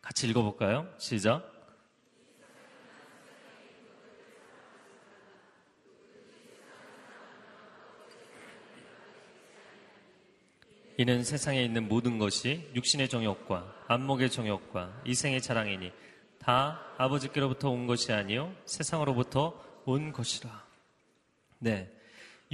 [0.00, 0.88] 같이 읽어볼까요?
[0.98, 1.59] 시작.
[11.00, 15.92] 이는 세상에 있는 모든 것이 육신의 정욕과 안목의 정욕과 이생의 자랑이니
[16.38, 20.62] 다 아버지께로부터 온 것이 아니요 세상으로부터 온 것이라.
[21.58, 21.90] 네.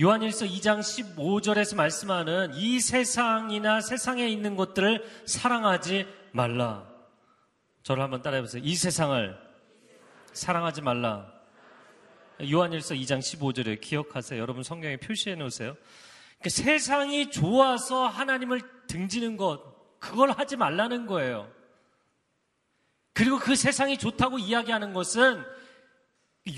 [0.00, 6.88] 요한일서 2장 15절에서 말씀하는 이 세상이나 세상에 있는 것들을 사랑하지 말라.
[7.82, 8.62] 저를 한번 따라해 보세요.
[8.64, 9.36] 이 세상을
[10.34, 11.32] 사랑하지 말라.
[12.48, 14.40] 요한일서 2장 15절에 기억하세요.
[14.40, 15.76] 여러분 성경에 표시해 놓으세요.
[16.38, 21.50] 그러니까 세상이 좋아서 하나님을 등지는 것, 그걸 하지 말라는 거예요.
[23.12, 25.42] 그리고 그 세상이 좋다고 이야기하는 것은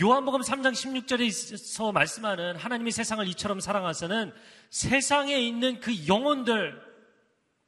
[0.03, 4.35] 요한복음 3장 16절에서 말씀하는 하나님이 세상을 이처럼 사랑하서는
[4.69, 6.89] 세상에 있는 그 영혼들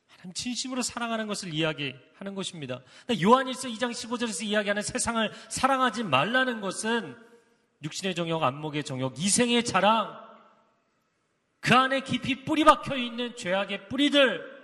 [0.06, 2.82] 하나님 진심으로 사랑하는 것을 이야기하는 것입니다.
[3.22, 7.16] 요한일서 2장 15절에서 이야기하는 세상을 사랑하지 말라는 것은
[7.82, 10.29] 육신의 정욕, 안목의 정욕, 이생의 자랑,
[11.60, 14.60] 그 안에 깊이 뿌리 박혀 있는 죄악의 뿌리들,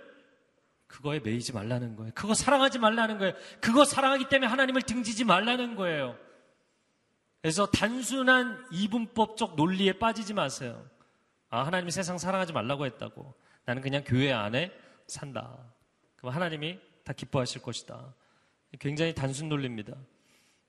[0.87, 2.11] 그거에 매이지 말라는 거예요.
[2.15, 3.33] 그거 사랑하지 말라는 거예요.
[3.61, 6.17] 그거 사랑하기 때문에 하나님을 등지지 말라는 거예요.
[7.41, 10.89] 그래서 단순한 이분법적 논리에 빠지지 마세요.
[11.49, 13.35] 아, 하나님이 세상 사랑하지 말라고 했다고.
[13.65, 14.71] 나는 그냥 교회 안에
[15.07, 15.57] 산다.
[16.15, 18.13] 그럼 하나님이 다 기뻐하실 것이다.
[18.79, 19.93] 굉장히 단순 논리입니다.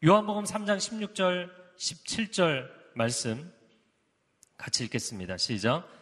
[0.04, 3.52] 요한복음 3장 16절, 17절 말씀
[4.56, 5.36] 같이 읽겠습니다.
[5.36, 5.97] 시작.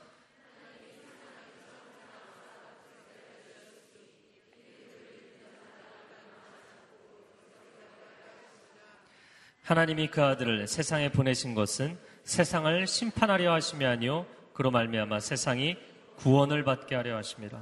[9.67, 15.77] 하나님이 그 아들을 세상에 보내신 것은 세상을 심판하려 하심이 아니요 그로 말미암아 세상이
[16.15, 17.61] 구원을 받게 하려 하심이라.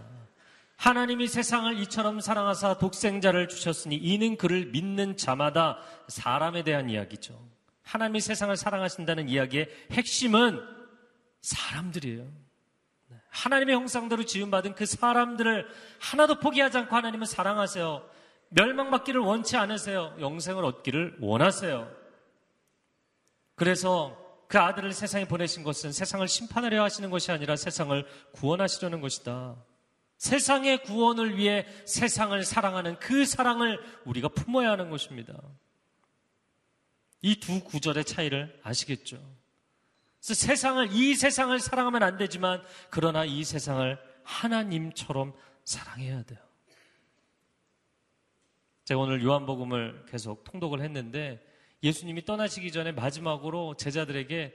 [0.76, 7.42] 하나님이 세상을 이처럼 사랑하사 독생자를 주셨으니 이는 그를 믿는 자마다 사람에 대한 이야기죠.
[7.84, 10.60] 하나님이 세상을 사랑하신다는 이야기의 핵심은
[11.40, 12.30] 사람들이에요.
[13.30, 15.66] 하나님의 형상대로 지음받은 그 사람들을
[16.00, 18.06] 하나도 포기하지 않고 하나님은 사랑하세요.
[18.54, 20.14] 멸망받기를 원치 않으세요.
[20.20, 21.90] 영생을 얻기를 원하세요.
[23.54, 24.16] 그래서
[24.48, 29.56] 그 아들을 세상에 보내신 것은 세상을 심판하려 하시는 것이 아니라 세상을 구원하시려는 것이다.
[30.18, 35.34] 세상의 구원을 위해 세상을 사랑하는 그 사랑을 우리가 품어야 하는 것입니다.
[37.22, 39.16] 이 두 구절의 차이를 아시겠죠?
[40.20, 46.38] 그래서 세상을, 이 세상을 사랑하면 안 되지만, 그러나 이 세상을 하나님처럼 사랑해야 돼요.
[48.84, 51.42] 제가 오늘 요한복음을 계속 통독을 했는데
[51.82, 54.54] 예수님이 떠나시기 전에 마지막으로 제자들에게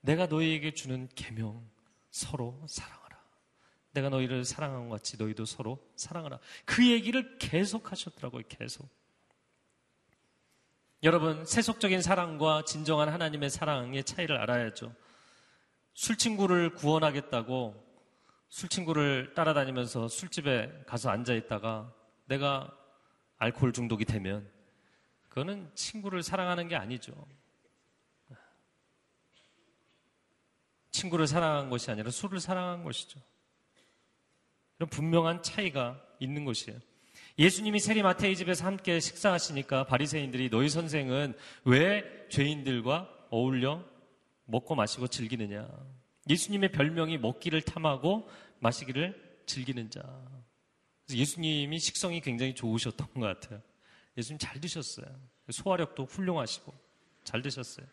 [0.00, 1.68] 내가 너희에게 주는 계명
[2.10, 3.18] 서로 사랑하라.
[3.92, 6.38] 내가 너희를 사랑한 것 같이 너희도 서로 사랑하라.
[6.64, 8.42] 그 얘기를 계속 하셨더라고요.
[8.48, 8.88] 계속.
[11.02, 14.94] 여러분 세속적인 사랑과 진정한 하나님의 사랑의 차이를 알아야죠.
[15.94, 17.84] 술 친구를 구원하겠다고
[18.48, 21.92] 술 친구를 따라다니면서 술집에 가서 앉아 있다가
[22.24, 22.77] 내가
[23.38, 24.48] 알코올 중독이 되면
[25.28, 27.12] 그거는 친구를 사랑하는 게 아니죠.
[30.90, 33.20] 친구를 사랑한 것이 아니라 술을 사랑한 것이죠.
[34.78, 36.78] 이런 분명한 차이가 있는 것이에요.
[37.38, 43.84] 예수님이 세리마테이 집에서 함께 식사하시니까 바리새인들이 너희 선생은 왜 죄인들과 어울려
[44.44, 45.68] 먹고 마시고 즐기느냐?
[46.28, 50.02] 예수님의 별명이 먹기를 탐하고 마시기를 즐기는 자.
[51.10, 53.60] 예수님이 식성이 굉장히 좋으셨던 것 같아요.
[54.16, 55.06] 예수님 잘 드셨어요.
[55.50, 56.74] 소화력도 훌륭하시고
[57.24, 57.86] 잘 드셨어요.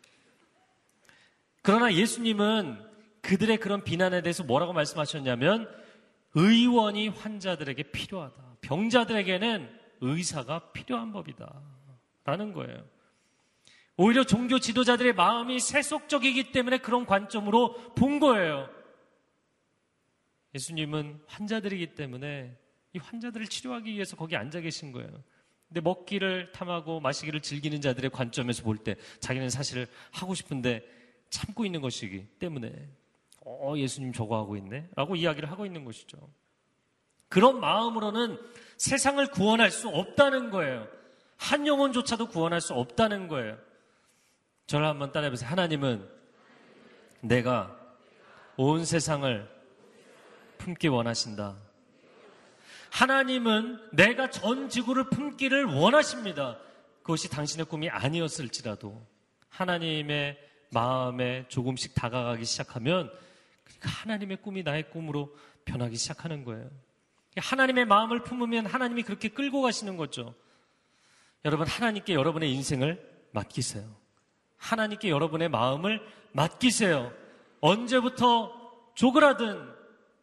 [1.61, 2.79] 그러나 예수님은
[3.21, 5.69] 그들의 그런 비난에 대해서 뭐라고 말씀하셨냐면
[6.35, 8.57] 의원이 환자들에게 필요하다.
[8.61, 11.61] 병자들에게는 의사가 필요한 법이다.
[12.25, 12.85] 라는 거예요.
[13.97, 18.69] 오히려 종교 지도자들의 마음이 세속적이기 때문에 그런 관점으로 본 거예요.
[20.53, 22.57] 예수님은 환자들이기 때문에
[22.95, 25.09] 이 환자들을 치료하기 위해서 거기 앉아 계신 거예요.
[25.67, 30.81] 근데 먹기를 탐하고 마시기를 즐기는 자들의 관점에서 볼 때 자기는 사실 하고 싶은데
[31.29, 32.71] 참고 있는 것이기 때문에
[33.45, 34.87] 어, 예수님 저거 하고 있네?
[34.95, 36.17] 라고 이야기를 하고 있는 것이죠.
[37.27, 38.39] 그런 마음으로는
[38.77, 40.87] 세상을 구원할 수 없다는 거예요.
[41.35, 43.57] 한 영혼조차도 구원할 수 없다는 거예요.
[44.67, 45.49] 저를 한번 따라해보세요.
[45.49, 46.07] 하나님은
[47.19, 47.77] 내가
[48.55, 49.49] 온 세상을
[50.59, 51.64] 품기 원하신다.
[52.89, 56.57] 하나님은 내가 전 지구를 품기를 원하십니다.
[57.01, 59.05] 그것이 당신의 꿈이 아니었을지라도
[59.49, 60.37] 하나님의
[60.71, 63.11] 마음에 조금씩 다가가기 시작하면
[63.63, 66.69] 그러니까 하나님의 꿈이 나의 꿈으로 변하기 시작하는 거예요.
[67.37, 70.33] 하나님의 마음을 품으면 하나님이 그렇게 끌고 가시는 거죠.
[71.43, 73.83] 여러분, 하나님께 여러분의 인생을 맡기세요.
[74.57, 77.13] 하나님께 여러분의 마음을 맡기세요.
[77.59, 78.51] 언제부터
[78.95, 79.73] 조그라든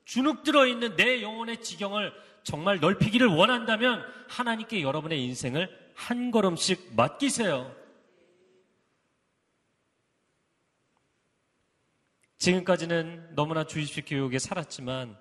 [0.05, 7.75] 주눅 들어 있는 내 영혼의 지경을 정말 넓히기를 원한다면 하나님께 여러분의 인생을 한 걸음씩 맡기세요.
[12.39, 15.17] 지금까지는 너무나 주입식 교육에 살았지만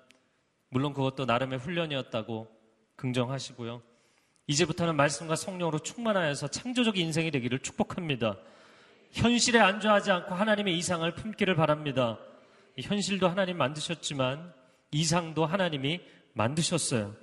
[0.70, 2.48] 물론 그것도 나름의 훈련이었다고
[2.96, 3.82] 긍정하시고요.
[4.48, 8.38] 이제부터는 말씀과 성령으로 충만하여서 창조적 인생이 되기를 축복합니다.
[9.12, 12.18] 현실에 안주하지 않고 하나님의 이상을 품기를 바랍니다.
[12.80, 14.52] 현실도 하나님 만드셨지만
[14.90, 16.00] 이상도 하나님이
[16.32, 17.14] 만드셨어요.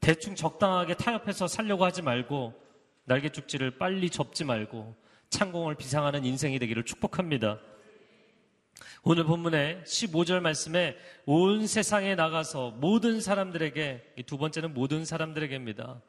[0.00, 2.54] 대충 적당하게 타협해서 살려고 하지 말고
[3.04, 4.94] 날개 죽지를 빨리 접지 말고
[5.30, 7.58] 창공을 비상하는 인생이 되기를 축복합니다.
[9.02, 16.00] 오늘 본문의 15절 말씀에 온 세상에 나가서 모든 사람들에게 두 번째는 모든 사람들에게입니다.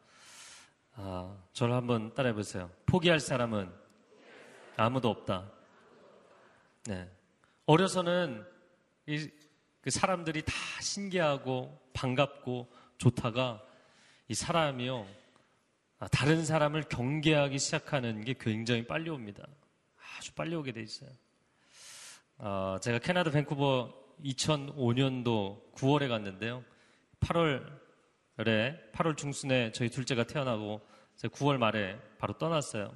[0.95, 2.69] 아, 저를 한번 따라해 보세요.
[2.85, 3.71] 포기할 사람은
[4.75, 5.51] 아무도 없다.
[6.85, 7.09] 네.
[7.65, 8.45] 어려서는
[9.07, 9.38] 이, 그
[9.89, 13.61] 사람들이 다 신기하고 반갑고 좋다가
[14.27, 15.05] 이 사람이요
[15.99, 19.45] 아, 다른 사람을 경계하기 시작하는 게 굉장히 빨리 옵니다.
[20.17, 21.09] 아주 빨리 오게 돼 있어요.
[22.37, 26.63] 어, 제가 캐나다 밴쿠버 2005년도 9월에 갔는데요.
[27.19, 30.81] 8월에 8월 중순에 저희 둘째가 태어나고
[31.21, 32.93] 9월 말에 바로 떠났어요.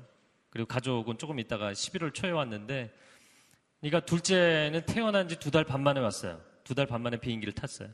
[0.50, 2.94] 그리고 가족은 조금 있다가 11월 초에 왔는데
[3.82, 6.40] 그러니까 둘째는 태어난 지 두 달 반 만에 왔어요.
[6.64, 7.90] 두 달 반 만에 비행기를 탔어요.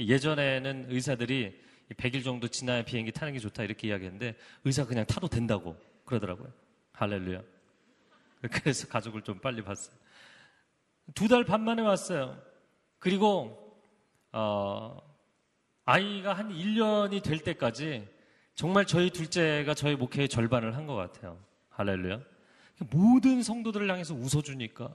[0.00, 1.60] 예전에는 의사들이
[1.96, 6.52] 100일 정도 지나야 비행기 타는 게 좋다 이렇게 이야기했는데 의사 그냥 타도 된다고 그러더라고요.
[6.92, 7.42] 할렐루야.
[8.50, 9.94] 그래서 가족을 좀 빨리 봤어요.
[11.14, 12.40] 두 달 반 만에 왔어요.
[12.98, 13.78] 그리고
[14.32, 14.96] 어,
[15.84, 18.08] 아이가 한 1년이 될 때까지
[18.54, 21.38] 정말 저희 둘째가 저희 목회의 절반을 한 것 같아요.
[21.70, 22.20] 할렐루야.
[22.90, 24.94] 모든 성도들을 향해서 웃어주니까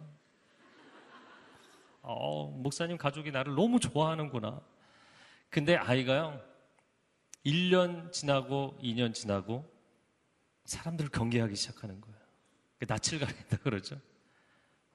[2.11, 4.59] 어, 목사님 가족이 나를 너무 좋아하는구나.
[5.49, 6.41] 근데 아이가요,
[7.45, 9.69] 1년 지나고 2년 지나고
[10.65, 12.17] 사람들을 경계하기 시작하는 거예요.
[12.87, 13.99] 낯을 가린다 그러죠.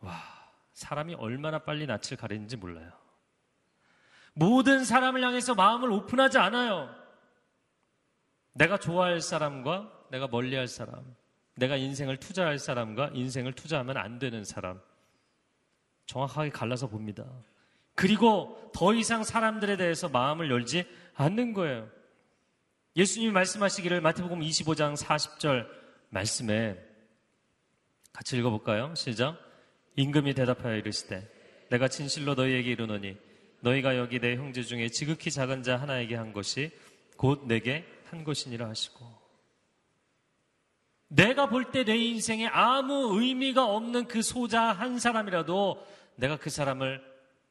[0.01, 0.21] 와,
[0.73, 2.91] 사람이 얼마나 빨리 낯을 가리는지 몰라요.
[4.33, 6.93] 모든 사람을 향해서 마음을 오픈하지 않아요.
[8.55, 11.15] 내가 좋아할 사람과 내가 멀리할 사람,
[11.55, 14.81] 내가 인생을 투자할 사람과 인생을 투자하면 안 되는 사람,
[16.07, 17.25] 정확하게 갈라서 봅니다.
[17.95, 21.89] 그리고 더 이상 사람들에 대해서 마음을 열지 않는 거예요.
[22.97, 25.67] 예수님이 말씀하시기를 마태복음 25장 40절
[26.11, 26.79] 말씀에
[28.13, 28.95] 같이 읽어볼까요?
[28.95, 29.39] 시작.
[29.97, 31.29] 임금이 대답하여 이르시되
[31.71, 33.17] 내가 진실로 너희에게 이르노니
[33.61, 36.71] 너희가 여기 내 형제 중에 지극히 작은 자 하나에게 한 것이
[37.17, 39.07] 곧 내게 한 것이니라 하시고
[41.15, 47.03] 내가 볼 때 내 인생에 아무 의미가 없는 그 소자 한 사람이라도 내가 그 사람을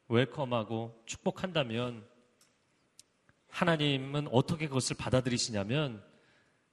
[0.08, 2.04] 웰컴하고 축복한다면
[3.48, 6.02] 하나님은 어떻게 그것을 받아들이시냐면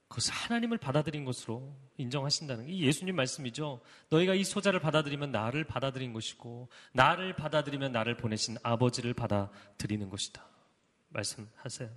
[0.08, 3.80] 그것을 하나님을 받아들인 것으로 인정하신다는 게 예수님 말씀이죠.
[4.10, 10.44] 너희가 이 소자를 받아들이면 나를 받아들인 것이고 나를 받아들이면 나를 보내신 아버지를 받아들이는 것이다.
[11.08, 11.88] 말씀하세요.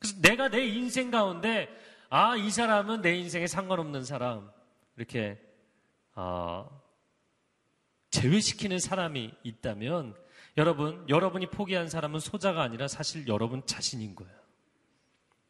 [0.00, 1.68] 그래서 내가 내 인생 가운데
[2.08, 4.50] 아, 이 사람은 내 인생에 상관없는 사람
[4.96, 5.40] 이렇게
[6.14, 6.82] 어,
[8.10, 10.16] 제외시키는 사람이 있다면
[10.56, 14.34] 여러분, 여러분이 포기한 사람은 소자가 아니라 사실 여러분 자신인 거예요.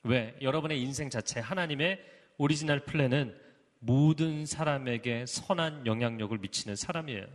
[0.03, 0.37] 왜?
[0.41, 2.01] 여러분의 인생 자체, 하나님의
[2.39, 3.39] 오리지널 플랜은
[3.79, 7.27] 모든 사람에게 선한 영향력을 미치는 사람이에요.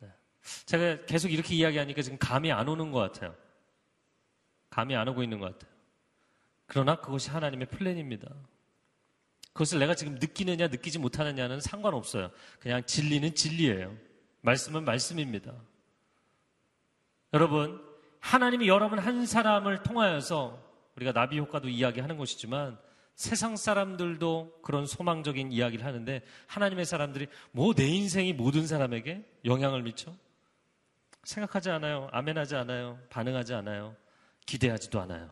[0.00, 0.08] 네.
[0.66, 3.34] 제가 계속 이렇게 이야기하니까 지금 감이 안 오는 것 같아요.
[4.68, 5.71] 감이 안 오고 있는 것 같아요.
[6.66, 8.28] 그러나 그것이 하나님의 플랜입니다.
[9.52, 12.30] 그것을 내가 지금 느끼느냐 느끼지 못하느냐는 상관없어요.
[12.58, 13.94] 그냥 진리는 진리예요.
[14.40, 15.52] 말씀은 말씀입니다.
[17.34, 17.82] 여러분,
[18.20, 20.58] 하나님이 여러분 한 사람을 통하여서
[20.96, 22.78] 우리가 나비 효과도 이야기하는 것이지만
[23.14, 30.14] 세상 사람들도 그런 소망적인 이야기를 하는데 하나님의 사람들이 뭐 내 인생이 모든 사람에게 영향을 미쳐?
[31.24, 32.08] 생각하지 않아요.
[32.10, 32.98] 아멘하지 않아요.
[33.10, 33.94] 반응하지 않아요.
[34.46, 35.30] 기대하지도 않아요.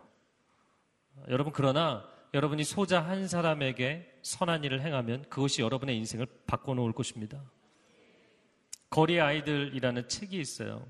[1.29, 7.43] 여러분 그러나 여러분이 소자 한 사람에게 선한 일을 행하면 그것이 여러분의 인생을 바꿔놓을 것입니다.
[8.89, 10.87] 거리 아이들이라는 책이 있어요.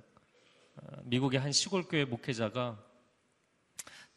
[0.77, 2.79] 어, 미국의 한 시골 교회 목회자가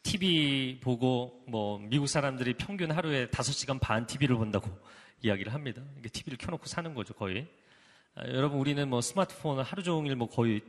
[0.02, 4.70] TV 보고 뭐 미국 사람들이 평균 하루에 5시간 반 TV를 본다고
[5.22, 5.82] 이야기를 합니다.
[6.12, 7.46] TV를 켜놓고 사는 거죠, 거의.
[8.14, 10.62] 아, 여러분 우리는 뭐 스마트폰을 하루 종일 뭐 거의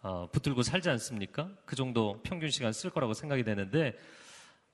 [0.00, 1.50] 어, 붙들고 살지 않습니까?
[1.64, 3.96] 그 정도 평균 시간 쓸 거라고 생각이 되는데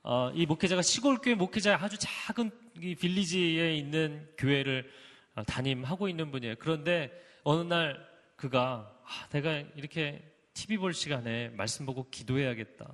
[0.03, 2.49] 어, 이 목회자가 시골 교회 목회자 아주 작은
[2.81, 4.89] 이 빌리지에 있는 교회를
[5.35, 6.55] 어, 담임하고 있는 분이에요.
[6.59, 7.11] 그런데
[7.43, 12.89] 어느 날 그가 아, 내가 이렇게 TV 볼 시간에 말씀 보고 기도해야겠다.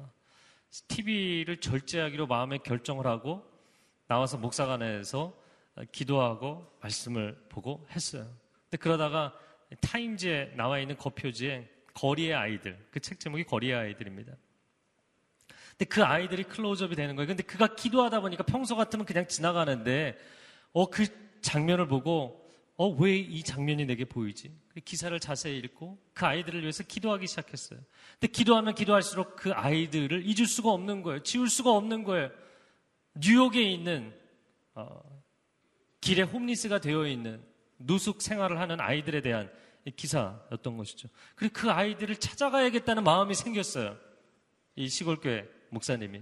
[0.89, 3.43] TV를 절제하기로 마음에 결정을 하고
[4.07, 5.33] 나와서 목사관에서
[5.91, 8.27] 기도하고 말씀을 보고 했어요.
[8.63, 9.33] 근데 그러다가
[9.81, 14.33] 타임즈에 나와 있는 거표지에 거리의 아이들, 그 책 제목이 거리의 아이들입니다.
[15.77, 17.27] 근데 그 아이들이 클로즈업이 되는 거예요.
[17.27, 20.17] 근데 그가 기도하다 보니까 평소 같으면 그냥 지나가는데,
[20.73, 21.05] 어, 그
[21.41, 22.43] 장면을 보고,
[22.77, 24.51] 어, 왜 이 장면이 내게 보이지?
[24.69, 27.79] 그 기사를 자세히 읽고 그 아이들을 위해서 기도하기 시작했어요.
[28.19, 31.21] 근데 기도하면 기도할수록 그 아이들을 잊을 수가 없는 거예요.
[31.23, 32.31] 지울 수가 없는 거예요.
[33.15, 34.13] 뉴욕에 있는,
[34.73, 35.01] 어,
[36.01, 37.43] 길에 홈리스가 되어 있는
[37.79, 39.51] 누숙 생활을 하는 아이들에 대한
[39.95, 41.07] 기사였던 것이죠.
[41.35, 43.95] 그리고 그 아이들을 찾아가야겠다는 마음이 생겼어요.
[44.75, 46.21] 이 시골교회 목사님이.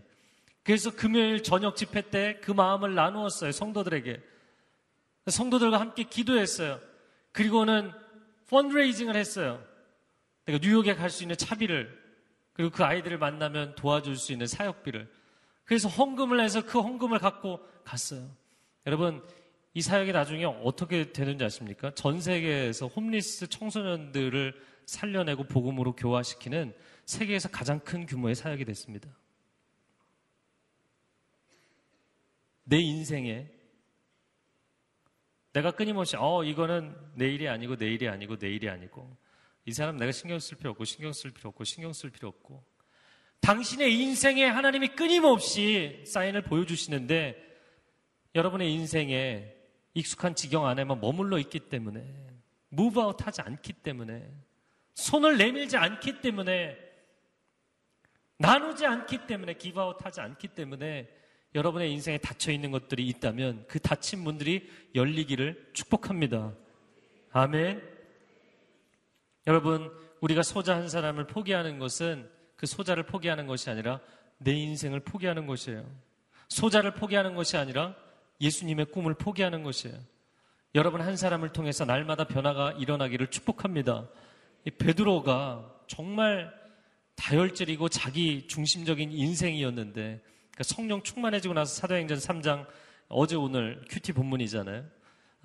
[0.63, 3.51] 그래서 금요일 저녁 집회 때 그 마음을 나누었어요.
[3.51, 4.21] 성도들에게.
[5.27, 6.79] 성도들과 함께 기도했어요.
[7.31, 7.91] 그리고는
[8.49, 9.63] 펀드레이징을 했어요.
[10.45, 12.05] 내가 뉴욕에 갈 수 있는 차비를
[12.53, 15.11] 그리고 그 아이들을 만나면 도와줄 수 있는 사역비를
[15.65, 18.29] 그래서 헌금을 해서 그 헌금을 갖고 갔어요.
[18.85, 19.23] 여러분
[19.73, 21.91] 이 사역이 나중에 어떻게 되는지 아십니까?
[21.95, 24.53] 전 세계에서 홈리스 청소년들을
[24.85, 26.73] 살려내고 복음으로 교화시키는
[27.05, 29.09] 세계에서 가장 큰 규모의 사역이 됐습니다.
[32.65, 33.49] 내 인생에
[35.53, 39.15] 내가 끊임없이 어 이거는 내일이 아니고 내일이 아니고 내일이 아니고
[39.65, 42.63] 이 사람 내가 신경 쓸 필요 없고 신경 쓸 필요 없고 신경 쓸 필요 없고
[43.39, 47.41] 당신의 인생에 하나님이 끊임없이 사인을 보여주시는데
[48.33, 49.55] 여러분의 인생에
[49.93, 52.03] 익숙한 지경 안에만 머물러 있기 때문에
[52.69, 54.29] 무브아웃 하지 않기 때문에
[54.95, 56.77] 손을 내밀지 않기 때문에
[58.37, 61.09] 나누지 않기 때문에 기브아웃 하지 않기 때문에
[61.55, 66.53] 여러분의 인생에 닫혀 있는 것들이 있다면 그 닫힌 문들이 열리기를 축복합니다.
[67.31, 67.81] 아멘.
[69.47, 74.01] 여러분, 우리가 소자 한 사람을 포기하는 것은 그 소자를 포기하는 것이 아니라
[74.37, 75.89] 내 인생을 포기하는 것이에요.
[76.49, 77.95] 소자를 포기하는 것이 아니라
[78.41, 79.97] 예수님의 꿈을 포기하는 것이에요.
[80.75, 84.09] 여러분 한 사람을 통해서 날마다 변화가 일어나기를 축복합니다.
[84.77, 86.53] 베드로가 정말
[87.15, 90.21] 다혈질이고 자기 중심적인 인생이었는데
[90.55, 92.65] 그러니까 성령 충만해지고 나서 사도행전 3장
[93.09, 94.85] 어제 오늘 큐티 본문이잖아요.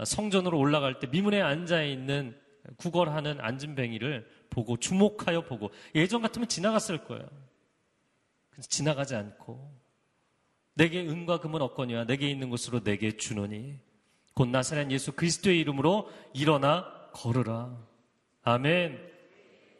[0.05, 2.39] 성전으로 올라갈 때 미문에 앉아 있는
[2.77, 7.29] 구걸하는 안진뱅이를 보고 주목하여 보고 예전 같으면 지나갔을 거예요.
[8.61, 9.75] 지나가지 않고
[10.75, 13.79] 내게 은과 금은 없거니와 내게 있는 것으로 내게 주노니
[14.35, 17.77] 곧 나사렛 예수 그리스도의 이름으로 일어나 걸으라.
[18.43, 19.10] 아멘.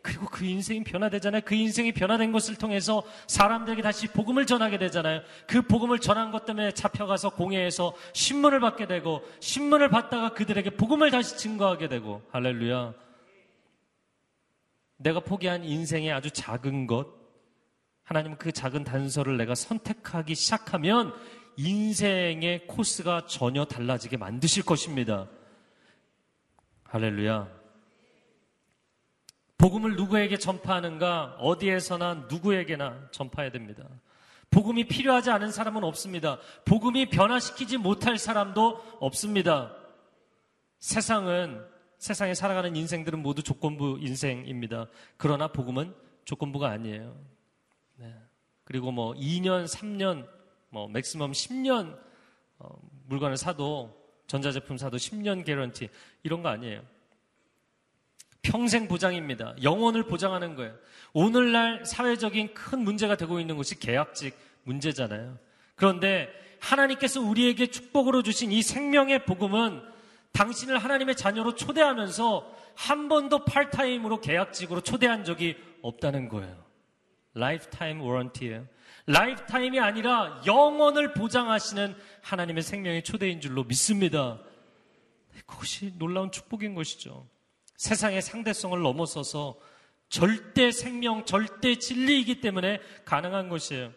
[0.03, 1.43] 그리고 그 인생이 변화되잖아요.
[1.45, 5.23] 그 인생이 변화된 것을 통해서 사람들에게 다시 복음을 전하게 되잖아요.
[5.47, 11.37] 그 복음을 전한 것 때문에 잡혀가서 공회에서 신문을 받게 되고 신문을 받다가 그들에게 복음을 다시
[11.37, 12.95] 증거하게 되고 할렐루야.
[14.97, 17.09] 내가 포기한 인생의 아주 작은 것
[18.03, 21.15] 하나님 그 작은 단서를 내가 선택하기 시작하면
[21.57, 25.29] 인생의 코스가 전혀 달라지게 만드실 것입니다.
[26.85, 27.60] 할렐루야.
[29.61, 33.87] 복음을 누구에게 전파하는가 어디에서나 누구에게나 전파해야 됩니다.
[34.51, 36.39] 복음이 필요하지 않은 사람은 없습니다.
[36.65, 39.77] 복음이 변화시키지 못할 사람도 없습니다.
[40.79, 41.63] 세상은
[41.99, 44.87] 세상에 살아가는 인생들은 모두 조건부 인생입니다.
[45.19, 45.95] 그러나 복음은
[46.25, 47.15] 조건부가 아니에요.
[47.97, 48.15] 네.
[48.65, 50.27] 그리고 뭐 2년, 3년,
[50.71, 51.99] 뭐 맥시멈 10년
[52.61, 53.95] 어, 물건을 사도
[54.27, 55.91] 전자제품 사도 10년 개런티
[56.23, 56.83] 이런 거 아니에요.
[58.43, 59.55] 평생 보장입니다.
[59.63, 60.75] 영혼을 보장하는 거예요.
[61.13, 65.39] 오늘날 사회적인 큰 문제가 되고 있는 것이 계약직 문제잖아요.
[65.75, 66.29] 그런데
[66.61, 69.83] 하나님께서 우리에게 축복으로 주신 이 생명의 복음은
[70.33, 76.65] 당신을 하나님의 자녀로 초대하면서 한 번도 파트타임으로 계약직으로 초대한 적이 없다는 거예요.
[77.35, 78.67] lifetime warranty예요.
[79.07, 84.39] lifetime이 아니라 영원을 보장하시는 하나님의 생명의 초대인 줄로 믿습니다.
[85.47, 87.27] 그것이 놀라운 축복인 것이죠.
[87.81, 89.59] 세상의 상대성을 넘어서서
[90.11, 93.95] 절대 생명, 절대 진리이기 때문에 가능한 것이에요.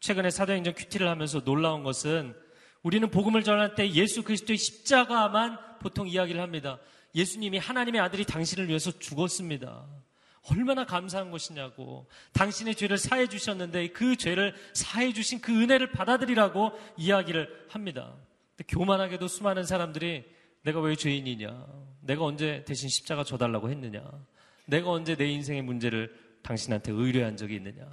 [0.00, 2.36] 최근에 사도행전 큐티를 하면서 놀라운 것은
[2.82, 6.78] 우리는 복음을 전할 때 예수 그리스도의 십자가만 보통 이야기를 합니다.
[7.14, 9.86] 예수님이 하나님의 아들이 당신을 위해서 죽었습니다.
[10.50, 12.06] 얼마나 감사한 것이냐고.
[12.34, 18.14] 당신의 죄를 사해 주셨는데 그 죄를 사해 주신 그 은혜를 받아들이라고 이야기를 합니다.
[18.68, 20.26] 교만하게도 수많은 사람들이
[20.64, 21.66] 내가 왜 죄인이냐?
[22.10, 24.02] 내가 언제 대신 십자가 줘달라고 했느냐?
[24.66, 27.86] 내가 언제 내 인생의 문제를 당신한테 의뢰한 적이 있느냐?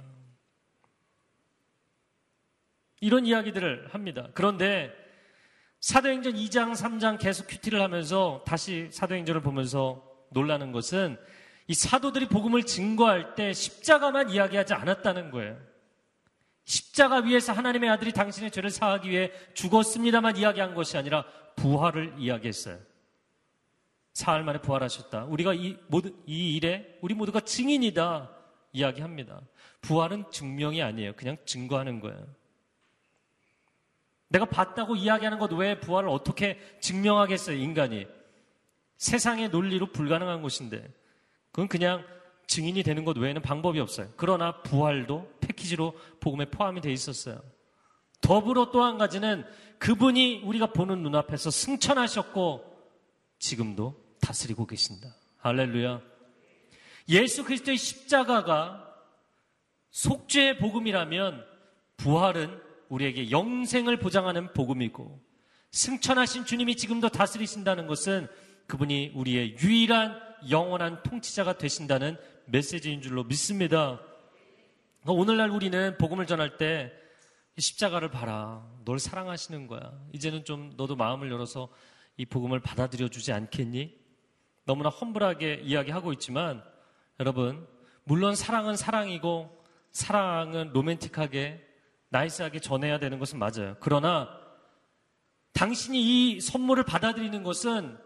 [3.00, 4.28] 이런 이야기들을 합니다.
[4.34, 4.92] 그런데
[5.78, 11.16] 사도행전 2장, 3장 계속 큐티를 하면서 다시 사도행전을 보면서 놀라는 것은
[11.68, 15.56] 이 사도들이 복음을 증거할 때 십자가만 이야기하지 않았다는 거예요.
[16.64, 22.87] 십자가 위에서 하나님의 아들이 당신의 죄를 사하기 위해 죽었습니다만 이야기한 것이 아니라 부활을 이야기했어요.
[24.18, 25.26] 사흘 만에 부활하셨다.
[25.26, 28.28] 우리가 이 모두 이 일에 우리 모두가 증인이다
[28.72, 29.42] 이야기합니다.
[29.80, 31.12] 부활은 증명이 아니에요.
[31.14, 32.26] 그냥 증거하는 거예요.
[34.26, 38.08] 내가 봤다고 이야기하는 것 외에 부활을 어떻게 증명하겠어요, 인간이?
[38.96, 40.92] 세상의 논리로 불가능한 것인데.
[41.52, 42.04] 그건 그냥
[42.48, 44.08] 증인이 되는 것 외에는 방법이 없어요.
[44.16, 47.40] 그러나 부활도 패키지로 복음에 포함이 돼 있었어요.
[48.20, 49.44] 더불어 또 한 가지는
[49.78, 52.64] 그분이 우리가 보는 눈앞에서 승천하셨고
[53.38, 55.14] 지금도 다스리고 계신다.
[55.38, 56.02] 할렐루야.
[57.08, 58.84] 예수 그리스도의 십자가가
[59.90, 61.46] 속죄의 복음이라면
[61.96, 62.60] 부활은
[62.90, 65.18] 우리에게 영생을 보장하는 복음이고
[65.70, 68.28] 승천하신 주님이 지금도 다스리신다는 것은
[68.66, 70.20] 그분이 우리의 유일한
[70.50, 73.98] 영원한 통치자가 되신다는 메시지인 줄로 믿습니다.
[75.06, 76.92] 오늘날 우리는 복음을 전할 때
[77.56, 78.66] 십자가를 봐라.
[78.84, 79.98] 널 사랑하시는 거야.
[80.12, 81.70] 이제는 좀 너도 마음을 열어서
[82.18, 83.97] 이 복음을 받아들여 주지 않겠니?
[84.68, 86.62] 너무나 험불하게 이야기하고 있지만
[87.18, 87.66] 여러분,
[88.04, 91.66] 물론 사랑은 사랑이고 사랑은 로맨틱하게
[92.10, 93.76] 나이스하게 전해야 되는 것은 맞아요.
[93.80, 94.28] 그러나
[95.54, 96.00] 당신이
[96.36, 97.96] 이 선물을 받아들이는 것은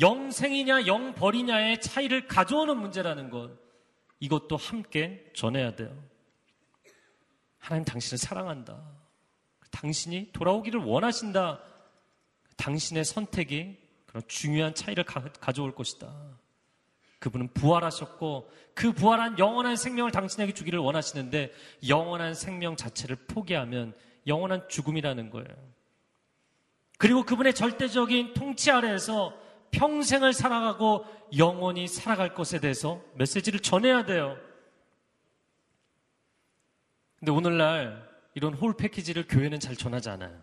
[0.00, 3.50] 영생이냐 영벌이냐의 차이를 가져오는 문제라는 것.
[4.20, 5.92] 이것도 함께 전해야 돼요.
[7.58, 8.80] 하나님 당신을 사랑한다.
[9.72, 11.60] 당신이 돌아오기를 원하신다.
[12.56, 13.85] 당신의 선택이
[14.16, 16.10] 그런 중요한 차이를 가, 져올 것이다.
[17.18, 21.52] 그분은 부활하셨고 그 부활한 영원한 생명을 당신에게 주기를 원하시는데
[21.86, 23.94] 영원한 생명 자체를 포기하면
[24.26, 25.48] 영원한 죽음이라는 거예요.
[26.96, 29.38] 그리고 그분의 절대적인 통치 아래에서
[29.72, 31.04] 평생을 살아가고
[31.36, 34.38] 영원히 살아갈 것에 대해서 메시지를 전해야 돼요.
[37.18, 40.42] 근데 오늘날 이런 홀 패키지를 교회는 잘 전하지 않아요.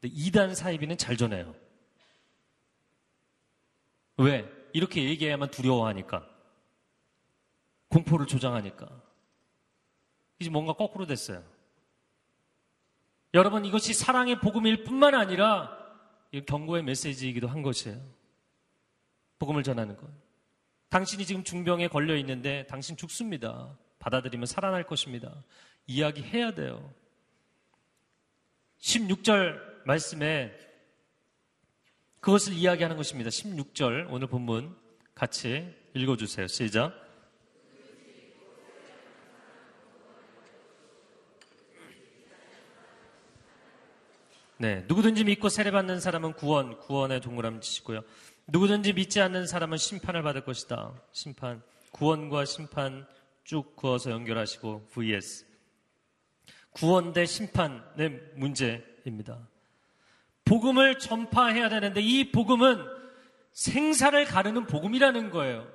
[0.00, 1.56] 근데 이단 사이비는 잘 전해요.
[4.18, 4.50] 왜?
[4.72, 6.28] 이렇게 얘기해야만 두려워하니까.
[7.88, 8.88] 공포를 조장하니까.
[10.38, 11.42] 이제 뭔가 거꾸로 됐어요.
[13.34, 15.76] 여러분, 이것이 사랑의 복음일 뿐만 아니라
[16.46, 18.00] 경고의 메시지이기도 한 것이에요.
[19.38, 20.08] 복음을 전하는 것.
[20.88, 23.76] 당신이 지금 중병에 걸려 있는데 당신 죽습니다.
[23.98, 25.44] 받아들이면 살아날 것입니다.
[25.86, 26.92] 이야기해야 돼요.
[28.80, 30.52] 16절 말씀에
[32.28, 33.30] 그것을 이야기하는 것입니다.
[33.30, 34.76] 16절 오늘 본문
[35.14, 36.46] 같이 읽어주세요.
[36.46, 36.92] 시작.
[44.58, 48.02] 네, 누구든지 믿고 세례받는 사람은 구원, 구원의 동그라미 치시고요.
[48.48, 50.92] 누구든지 믿지 않는 사람은 심판을 받을 것이다.
[51.12, 51.62] 심판,
[51.92, 53.06] 구원과 심판
[53.44, 55.46] 쭉 그어서 연결하시고 vs
[56.72, 59.48] 구원 대 심판의 문제입니다.
[60.48, 62.82] 복음을 전파해야 되는데 이 복음은
[63.52, 65.70] 생사를 가르는 복음이라는 거예요.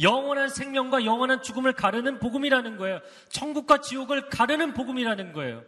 [0.00, 3.00] 영원한 생명과 영원한 죽음을 가르는 복음이라는 거예요.
[3.30, 5.64] 천국과 지옥을 가르는 복음이라는 거예요.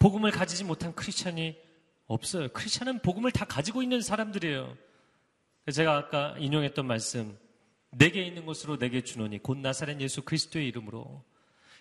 [0.00, 1.56] 복음을 가지지 못한 크리스천이
[2.06, 2.48] 없어요.
[2.48, 4.76] 크리스천은 복음을 다 가지고 있는 사람들이에요.
[5.72, 7.38] 제가 아까 인용했던 말씀,
[7.90, 11.24] 내게 있는 것으로 내게 주노니 곧 나사렛 예수 그리스도의 이름으로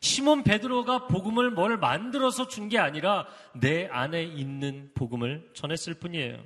[0.01, 6.43] 시몬 베드로가 복음을 뭘 만들어서 준 게 아니라 내 안에 있는 복음을 전했을 뿐이에요.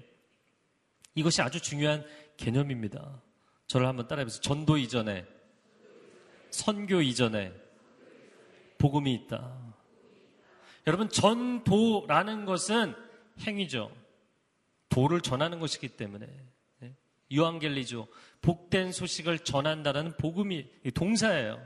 [1.16, 2.06] 이것이 아주 중요한
[2.38, 3.22] 개념입니다.
[3.68, 4.42] 저를 한번 따라해보세요.
[4.42, 5.26] 전도 이전에,
[6.50, 7.54] 선교 이전에
[8.78, 9.56] 복음이 있다.
[10.88, 12.96] 여러분, 전도라는 것은
[13.42, 13.92] 행위죠.
[14.90, 16.28] 도를 전하는 것이기 때문에.
[17.32, 18.08] 유앙겔리죠.
[18.42, 21.64] 복된 소식을 전한다라는 복음이 동사예요.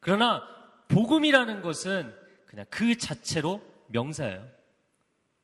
[0.00, 0.42] 그러나
[0.88, 2.14] 복음이라는 것은
[2.46, 4.46] 그냥 그 자체로 명사예요.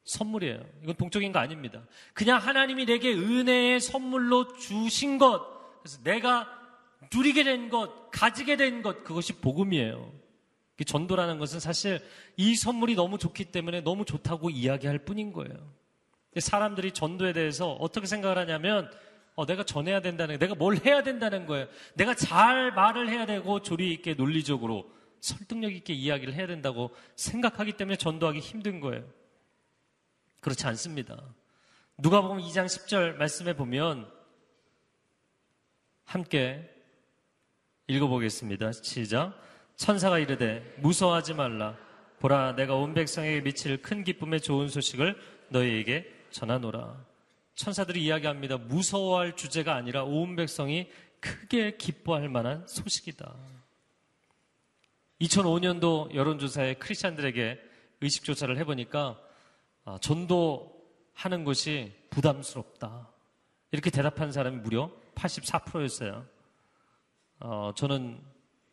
[0.05, 0.65] 선물이에요.
[0.83, 1.83] 이건 동적인 거 아닙니다.
[2.15, 5.43] 그냥 하나님이 내게 은혜의 선물로 주신 것,
[5.83, 6.49] 그래서 내가
[7.15, 10.13] 누리게 된 것, 가지게 된 것, 그것이 복음이에요.
[10.87, 12.01] 전도라는 것은 사실
[12.37, 15.55] 이 선물이 너무 좋기 때문에 너무 좋다고 이야기할 뿐인 거예요.
[16.39, 18.91] 사람들이 전도에 대해서 어떻게 생각을 하냐면
[19.35, 21.67] 어, 내가 전해야 된다는 내가 뭘 해야 된다는 거예요.
[21.95, 24.91] 내가 잘 말을 해야 되고 조리 있게 논리적으로
[25.21, 29.05] 설득력 있게 이야기를 해야 된다고 생각하기 때문에 전도하기 힘든 거예요.
[30.41, 31.23] 그렇지 않습니다.
[31.99, 34.11] 누가 보면 2장 10절 말씀에 보면
[36.05, 36.69] 함께
[37.87, 38.73] 읽어보겠습니다.
[38.73, 39.39] 시작.
[39.77, 41.77] 천사가 이르되 무서워하지 말라.
[42.21, 45.17] 보라 내가 온 백성에게 미칠 큰 기쁨의 좋은 소식을
[45.49, 47.05] 너희에게 전하노라.
[47.55, 48.59] 천사들이 이야기합니다.
[48.59, 50.91] 무서워할 주제가 아니라 온 백성이
[51.21, 53.35] 크게 기뻐할 만한 소식이다.
[55.21, 57.61] 2005년도 여론조사에 크리스찬들에게
[58.01, 59.21] 의식조사를 해보니까
[59.85, 63.11] 아, 전도하는 것이 부담스럽다.
[63.73, 66.27] 이렇게 대답한 사람이 무려 84%였어요.
[67.41, 68.21] 어, 저는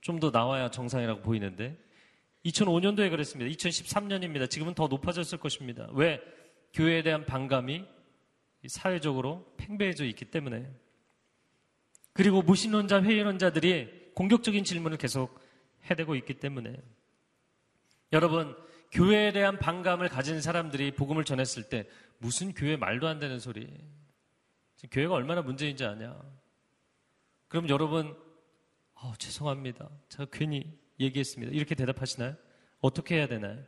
[0.01, 1.77] 좀 더 나와야 정상이라고 보이는데
[2.45, 3.51] 2005년도에 그랬습니다.
[3.51, 4.49] 2013년입니다.
[4.49, 5.89] 지금은 더 높아졌을 것입니다.
[5.91, 6.21] 왜?
[6.73, 7.83] 교회에 대한 반감이
[8.67, 10.69] 사회적으로 팽배해져 있기 때문에.
[12.13, 15.37] 그리고 무신론자, 회의론자들이 공격적인 질문을 계속
[15.89, 16.75] 해대고 있기 때문에.
[18.13, 18.55] 여러분,
[18.91, 21.87] 교회에 대한 반감을 가진 사람들이 복음을 전했을 때
[22.19, 23.67] 무슨 교회 말도 안 되는 소리.
[24.91, 26.19] 교회가 얼마나 문제인지 아냐.
[27.47, 28.15] 그럼 여러분,
[28.93, 29.89] 어, 죄송합니다.
[30.09, 31.53] 제가 괜히 얘기했습니다.
[31.53, 32.35] 이렇게 대답하시나요?
[32.79, 33.63] 어떻게 해야 되나요?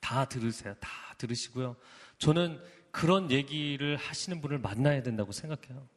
[0.00, 0.74] 다 들으세요.
[0.80, 1.76] 다 들으시고요.
[2.18, 2.60] 저는
[2.90, 5.88] 그런 얘기를 하시는 분을 만나야 된다고 생각해요.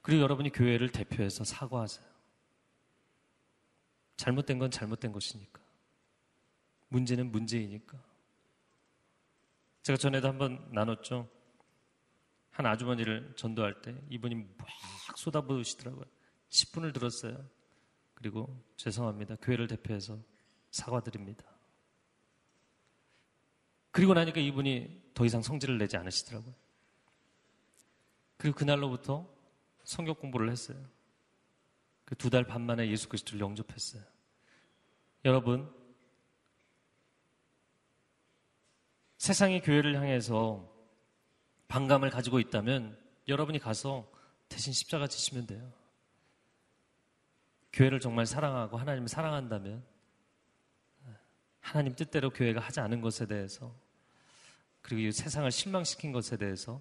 [0.00, 2.06] 그리고 여러분이 교회를 대표해서 사과하세요.
[4.18, 5.62] 잘못된 건 잘못된 것이니까.
[6.88, 7.98] 문제는 문제이니까.
[9.82, 11.30] 제가 전에도 한번 나눴죠.
[12.50, 14.68] 한 아주머니를 전도할 때 이분이 막
[15.16, 16.04] 쏟아부으시더라고요.
[16.50, 17.48] 10분을 들었어요.
[18.14, 19.36] 그리고 죄송합니다.
[19.36, 20.18] 교회를 대표해서
[20.72, 21.44] 사과드립니다.
[23.92, 26.54] 그리고 나니까 이분이 더 이상 성질을 내지 않으시더라고요.
[28.36, 29.28] 그리고 그날로부터
[29.84, 30.84] 성격 공부를 했어요.
[32.08, 34.02] 그 두 달 반 만에 예수 그리스도를 영접했어요.
[35.26, 35.70] 여러분,
[39.18, 40.74] 세상의 교회를 향해서
[41.68, 42.98] 반감을 가지고 있다면
[43.28, 44.10] 여러분이 가서
[44.48, 45.70] 대신 십자가 지시면 돼요.
[47.74, 49.84] 교회를 정말 사랑하고 하나님을 사랑한다면
[51.60, 53.74] 하나님 뜻대로 교회가 하지 않은 것에 대해서
[54.80, 56.80] 그리고 이 세상을 실망시킨 것에 대해서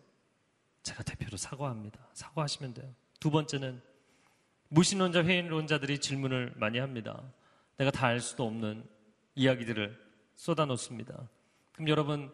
[0.84, 2.00] 제가 대표로 사과합니다.
[2.14, 2.96] 사과하시면 돼요.
[3.20, 3.97] 두 번째는
[4.70, 7.22] 무신론자, 회인론자들이 질문을 많이 합니다.
[7.78, 8.84] 내가 다 알 수도 없는
[9.36, 9.98] 이야기들을
[10.36, 11.30] 쏟아놓습니다.
[11.74, 12.34] 그럼 여러분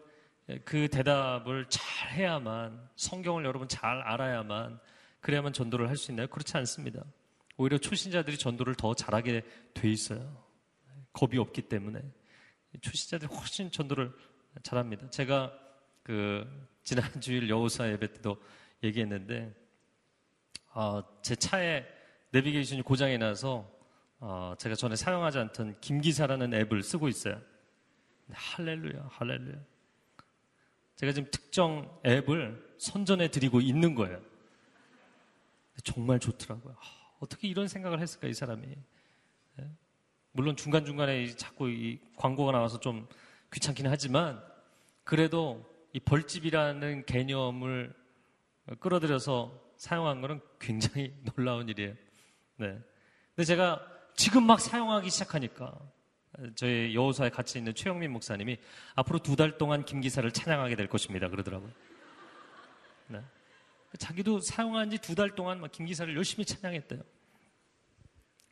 [0.64, 4.78] 그 대답을 잘 해야만 성경을 여러분 잘 알아야만
[5.20, 6.26] 그래야만 전도를 할 수 있나요?
[6.28, 7.02] 그렇지 않습니다.
[7.56, 9.42] 오히려 초신자들이 전도를 더 잘하게
[9.74, 10.44] 돼 있어요.
[11.12, 12.02] 겁이 없기 때문에
[12.80, 14.12] 초신자들이 훨씬 전도를
[14.62, 15.08] 잘합니다.
[15.10, 15.52] 제가
[16.02, 16.46] 그
[16.82, 18.36] 지난 주일 여호사 예배 때도
[18.82, 19.54] 얘기했는데
[20.72, 21.86] 어, 제 차에
[22.34, 23.70] 내비게이션이 고장이 나서
[24.18, 27.40] 어, 제가 전에 사용하지 않던 김기사라는 앱을 쓰고 있어요.
[28.32, 29.56] 할렐루야, 할렐루야.
[30.96, 34.20] 제가 지금 특정 앱을 선전해 드리고 있는 거예요.
[35.84, 36.74] 정말 좋더라고요.
[37.20, 38.66] 어떻게 이런 생각을 했을까, 이 사람이.
[39.60, 39.70] 예?
[40.32, 43.06] 물론 중간중간에 자꾸 이 광고가 나와서 좀
[43.52, 44.42] 귀찮긴 하지만
[45.04, 47.94] 그래도 이 벌집이라는 개념을
[48.80, 51.94] 끌어들여서 사용한 거는 굉장히 놀라운 일이에요.
[52.64, 52.78] 네.
[53.36, 53.86] 근데 제가
[54.16, 55.78] 지금 막 사용하기 시작하니까
[56.54, 58.56] 저희 여호사에 같이 있는 최영민 목사님이
[58.94, 61.28] 앞으로 두 달 동안 김 기사를 찬양하게 될 것입니다.
[61.28, 61.70] 그러더라고요.
[63.08, 63.20] 네.
[63.98, 67.02] 자기도 사용한 지 두 달 동안 김 기사를 열심히 찬양했대요.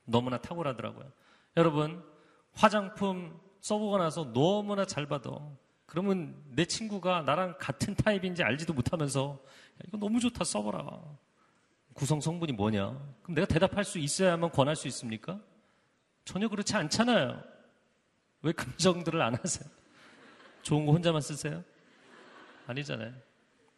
[0.04, 1.10] 너무나 탁월하더라고요.
[1.56, 2.04] 여러분,
[2.52, 5.30] 화장품 써보고 나서 너무나 잘 받아.
[5.86, 9.40] 그러면 내 친구가 나랑 같은 타입인지 알지도 못하면서
[9.86, 11.00] 이거 너무 좋다 써보라.
[11.94, 12.98] 구성 성분이 뭐냐?
[13.22, 15.38] 그럼 내가 대답할 수 있어야만 권할 수 있습니까?
[16.24, 17.42] 전혀 그렇지 않잖아요.
[18.42, 19.68] 왜 감정들을 안 하세요?
[20.62, 21.62] 좋은 거 혼자만 쓰세요?
[22.66, 23.12] 아니잖아요.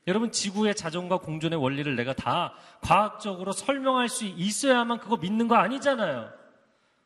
[0.06, 6.30] 여러분, 지구의 자전과 공존의 원리를 내가 다 과학적으로 설명할 수 있어야만 그거 믿는 거 아니잖아요.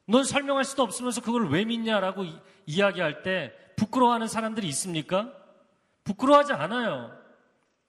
[0.06, 2.34] 넌 설명할 수도 없으면서 그걸 왜 믿냐라고 이,
[2.66, 5.32] 이야기할 때 부끄러워하는 사람들이 있습니까?
[6.02, 7.16] 부끄러워하지 않아요.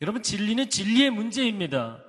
[0.02, 2.04] 여러분, 진리는 진리의 문제입니다.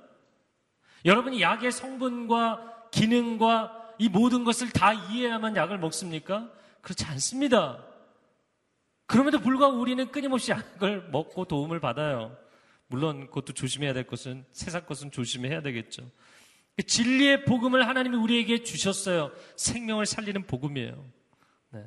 [1.05, 6.49] 여러분이 약의 성분과 기능과 이 모든 것을 다 이해해야만 약을 먹습니까?
[6.81, 7.83] 그렇지 않습니다.
[9.05, 12.35] 그럼에도 불구하고 우리는 끊임없이 약을 먹고 도움을 받아요.
[12.87, 16.09] 물론 그것도 조심해야 될 것은 세상 것은 조심해야 되겠죠.
[16.85, 19.31] 진리의 복음을 하나님이 우리에게 주셨어요.
[19.55, 21.05] 생명을 살리는 복음이에요.
[21.71, 21.85] 네.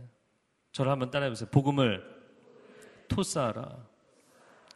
[0.72, 1.48] 저를 한번 따라해 보세요.
[1.50, 2.02] 복음을
[3.08, 3.93] 토스하라.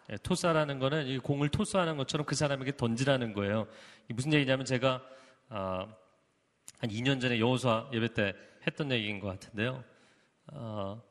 [0.09, 3.66] 네, 토스하라는 거는 이 공을 토스하는 것처럼 그 사람에게 던지라는 거예요.
[4.09, 5.02] 무슨 얘기냐면 제가
[5.50, 5.86] 어,
[6.78, 8.34] 한 2년 전에 여호수아 예배 때
[8.66, 9.84] 했던 얘기인 것 같은데요.
[10.52, 11.02] 어,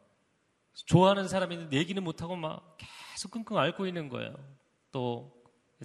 [0.74, 4.34] 좋아하는 사람이 있는데 얘기는 못하고 막 계속 끙끙 앓고 있는 거예요.
[4.92, 5.32] 또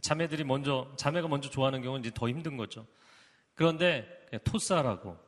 [0.01, 2.87] 자매들이 먼저 자매가 먼저 좋아하는 경우는 이제 더 힘든 거죠.
[3.55, 4.09] 그런데
[4.45, 5.19] 토스하라고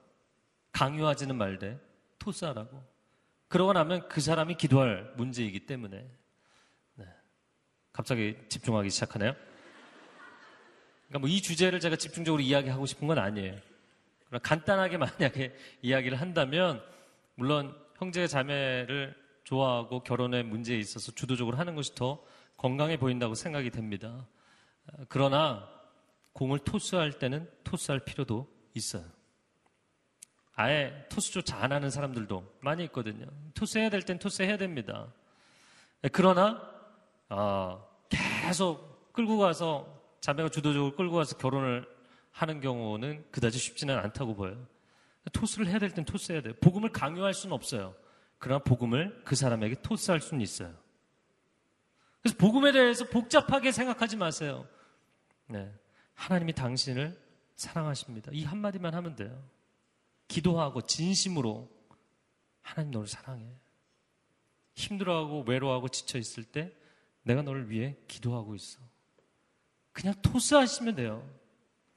[0.73, 1.79] 강요하지는 말되
[2.19, 2.83] 토스하라고
[3.49, 6.24] 그러고 나면 그 사람이 기도할 문제이기 때문에 네.
[7.95, 9.35] 갑자기 집중하기 시작하네요.
[11.09, 13.57] 그러니까 뭐 이 주제를 제가 집중적으로 이야기하고 싶은 건 아니에요.
[14.27, 16.83] 그러나 간단하게 만약에 이야기를 한다면
[17.37, 19.15] 물론 형제 자매를
[19.45, 22.23] 좋아하고 결혼의 문제에 있어서 주도적으로 하는 것이 더
[22.57, 24.27] 건강해 보인다고 생각이 됩니다.
[25.09, 25.69] 그러나
[26.33, 29.05] 공을 토스할 때는 토스할 필요도 있어요.
[30.57, 33.27] 아예 토스조차 안 하는 사람들도 많이 있거든요.
[33.55, 35.13] 토스해야 될 땐 토스해야 됩니다.
[36.13, 36.74] 그러나
[37.37, 41.85] 어, 계속 끌고 가서 자매가 주도적으로 끌고 가서 결혼을
[42.31, 44.67] 하는 경우는 그다지 쉽지는 않다고 보여요.
[45.33, 46.55] 토스를 해야 될 땐 토스해야 돼요.
[46.61, 47.95] 복음을 강요할 수는 없어요.
[48.39, 50.73] 그러나 복음을 그 사람에게 토스할 수는 있어요.
[52.23, 54.67] 그래서 복음에 대해서 복잡하게 생각하지 마세요.
[55.47, 55.73] 네.
[56.15, 57.21] 하나님이 당신을
[57.57, 58.31] 사랑하십니다.
[58.33, 59.43] 이 한마디만 하면 돼요.
[60.29, 61.69] 기도하고 진심으로
[62.63, 63.45] 하나님 너를 사랑해.
[64.75, 66.73] 힘들어하고 외로워하고 지쳐 있을 때
[67.25, 68.81] 내가 너를 위해 기도하고 있어.
[69.93, 71.29] 그냥 토스하시면 돼요.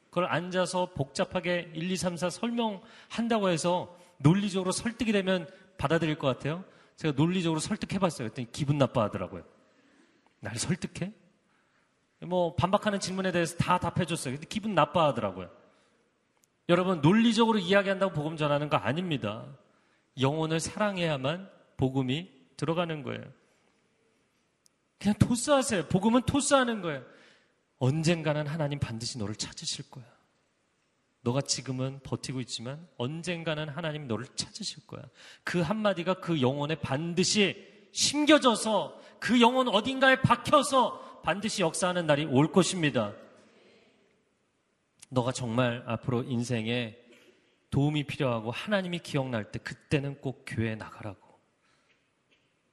[0.10, 5.48] 그걸 앉아서 복잡하게 1, 2, 3, 4 설명한다고 해서 논리적으로 설득이 되면
[5.78, 6.64] 받아들일 것 같아요.
[6.96, 8.30] 제가 논리적으로 설득해봤어요.
[8.30, 9.44] 그랬더니 기분 나빠하더라고요.
[10.40, 11.14] 날 설득해?
[12.22, 14.36] 뭐 반박하는 질문에 대해서 다 답해줬어요.
[14.36, 15.52] 근데 기분 나빠하더라고요.
[16.70, 19.46] 여러분 논리적으로 이야기한다고 복음 전하는 거 아닙니다.
[20.20, 23.24] 영혼을 사랑해야만 복음이 들어가는 거예요.
[25.00, 25.88] 그냥 토스하세요.
[25.88, 27.04] 복음은 토스하는 거예요.
[27.80, 30.06] 언젠가는 하나님 반드시 너를 찾으실 거야.
[31.22, 35.04] 너가 지금은 버티고 있지만 언젠가는 하나님 너를 찾으실 거야.
[35.44, 43.14] 그 한마디가 그 영혼에 반드시 심겨져서 그 영혼 어딘가에 박혀서 반드시 역사하는 날이 올 것입니다.
[45.10, 46.96] 너가 정말 앞으로 인생에
[47.70, 51.27] 도움이 필요하고 하나님이 기억날 때 그때는 꼭 교회에 나가라고.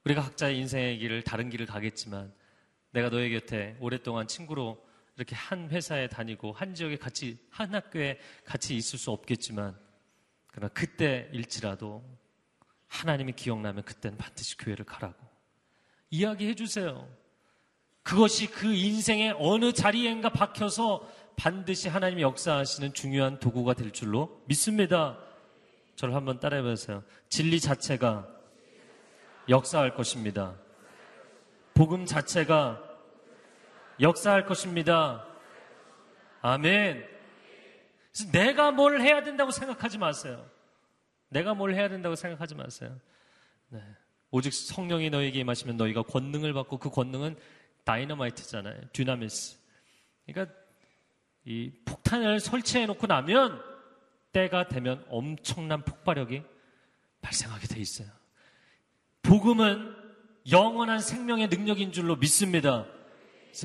[0.04, 2.32] 우리가 각자의 인생의 길을 다른 길을 가겠지만
[2.90, 4.84] 내가 너의 곁에 오랫동안 친구로
[5.16, 9.76] 이렇게 한 회사에 다니고 한 지역에 같이 한 학교에 같이 있을 수 없겠지만
[10.48, 12.04] 그러나 그때일지라도
[12.86, 15.16] 하나님이 기억나면 그때는 반드시 교회를 가라고
[16.10, 17.08] 이야기해 주세요.
[18.02, 25.18] 그것이 그 인생의 어느 자리엔가 박혀서 반드시 하나님이 역사하시는 중요한 도구가 될 줄로 믿습니다.
[25.96, 27.02] 저를 한번 따라해 보세요.
[27.28, 28.33] 진리 자체가
[29.48, 30.54] 역사할 것입니다.
[31.74, 32.82] 복음 자체가
[34.00, 35.26] 역사할 것입니다.
[36.40, 37.06] 아멘.
[38.32, 40.48] 내가 뭘 해야 된다고 생각하지 마세요.
[41.28, 42.96] 내가 뭘 해야 된다고 생각하지 마세요.
[43.68, 43.80] 네.
[44.30, 47.36] 오직 성령이 너에게 임하시면 너희가 권능을 받고 그 권능은
[47.84, 48.80] 다이너마이트잖아요.
[48.92, 49.58] 듀나미스.
[50.26, 50.54] 그러니까
[51.44, 53.62] 이 폭탄을 설치해 놓고 나면
[54.32, 56.42] 때가 되면 엄청난 폭발력이
[57.20, 58.08] 발생하게 돼 있어요.
[59.24, 59.94] 복음은
[60.50, 62.86] 영원한 생명의 능력인 줄로 믿습니다.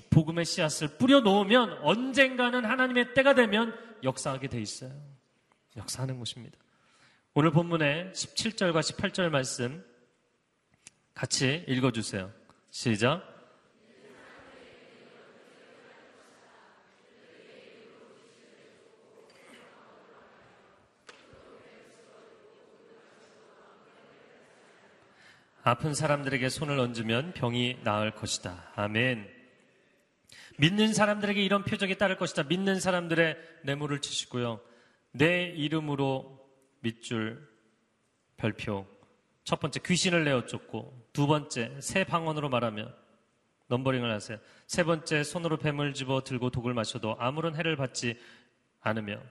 [0.09, 4.91] 복음의 씨앗을 뿌려 놓으면 언젠가는 하나님의 때가 되면 역사하게 돼 있어요.
[5.77, 6.57] 역사하는 것입니다.
[7.33, 9.83] 오늘 본문의 17절과 18절 말씀
[11.13, 12.31] 같이 읽어주세요.
[12.71, 13.28] 시작.
[25.69, 28.71] 아픈 사람들에게 손을 얹으면 병이 나을 것이다.
[28.75, 29.29] 아멘.
[30.57, 32.41] 믿는 사람들에게 이런 표적이 따를 것이다.
[32.41, 34.61] 믿는 사람들의 뇌물을 치시고요.
[35.11, 36.43] 내 이름으로
[36.79, 37.47] 밑줄
[38.37, 38.87] 별표.
[39.43, 42.91] 첫 번째 귀신을 내어 쫓고 두 번째 새 방언으로 말하면
[43.67, 44.39] 넘버링을 하세요.
[44.65, 48.17] 세 번째 손으로 뱀을 집어 들고 독을 마셔도 아무런 해를 받지
[48.81, 49.21] 않으며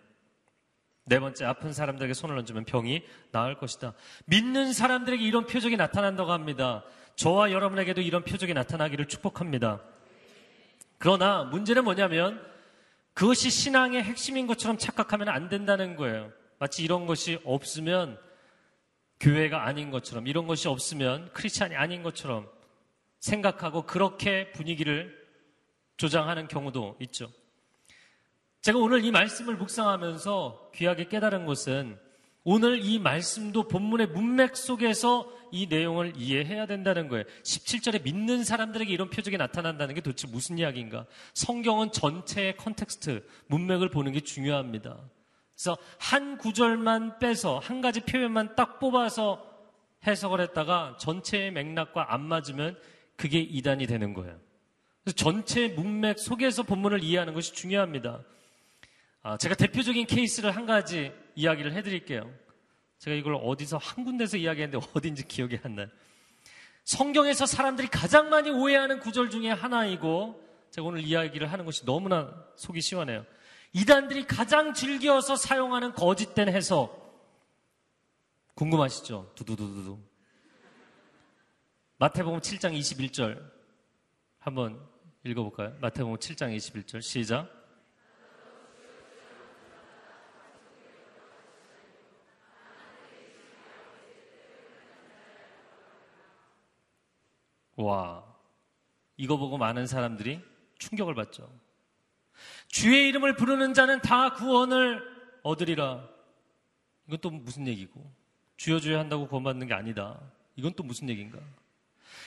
[1.08, 3.02] 네 번째, 아픈 사람들에게 손을 얹으면 병이
[3.32, 3.94] 나을 것이다.
[4.26, 6.84] 믿는 사람들에게 이런 표적이 나타난다고 합니다.
[7.16, 9.80] 저와 여러분에게도 이런 표적이 나타나기를 축복합니다.
[10.98, 12.44] 그러나 문제는 뭐냐면
[13.14, 16.30] 그것이 신앙의 핵심인 것처럼 착각하면 안 된다는 거예요.
[16.58, 18.18] 마치 이런 것이 없으면
[19.20, 22.48] 교회가 아닌 것처럼, 이런 것이 없으면 크리스찬이 아닌 것처럼
[23.18, 25.16] 생각하고 그렇게 분위기를
[25.96, 27.28] 조장하는 경우도 있죠.
[28.68, 31.98] 제가 오늘 이 말씀을 묵상하면서 귀하게 깨달은 것은
[32.44, 37.24] 오늘 이 말씀도 본문의 문맥 속에서 이 내용을 이해해야 된다는 거예요.
[37.44, 41.06] 17절에 믿는 사람들에게 이런 표적이 나타난다는 게 도대체 무슨 이야기인가?
[41.32, 44.98] 성경은 전체의 context, 문맥을 보는 게 중요합니다.
[45.54, 49.46] 그래서 한 구절만 빼서 한 가지 표현만 딱 뽑아서
[50.06, 52.76] 해석을 했다가 전체의 맥락과 안 맞으면
[53.16, 54.38] 그게 이단이 되는 거예요.
[55.04, 58.20] 그래서 전체 문맥 속에서 본문을 이해하는 것이 중요합니다.
[59.22, 62.32] 아, 제가 대표적인 케이스를 한 가지 이야기를 해드릴게요.
[62.98, 65.88] 제가 이걸 어디서 한 군데서 이야기했는데 어딘지 기억이 안 나요.
[66.84, 72.80] 성경에서 사람들이 가장 많이 오해하는 구절 중에 하나이고 제가 오늘 이야기를 하는 것이 너무나 속이
[72.80, 73.24] 시원해요.
[73.72, 77.06] 이단들이 가장 즐겨서 사용하는 거짓된 해석
[78.54, 79.32] 궁금하시죠?
[79.34, 79.98] 두두두두두.
[81.98, 83.50] 마태복음 7장 21절
[84.38, 84.80] 한번
[85.24, 85.76] 읽어볼까요?
[85.80, 87.57] 마태복음 7장 21절 시작.
[97.78, 98.24] 와,
[99.16, 100.40] 이거 보고 많은 사람들이
[100.78, 101.48] 충격을 받죠.
[102.66, 105.02] 주의 이름을 부르는 자는 다 구원을
[105.42, 106.06] 얻으리라.
[107.06, 108.04] 이건 또 무슨 얘기고?
[108.56, 110.20] 주여 주여 한다고 구원받는 게 아니다.
[110.56, 111.38] 이건 또 무슨 얘기인가?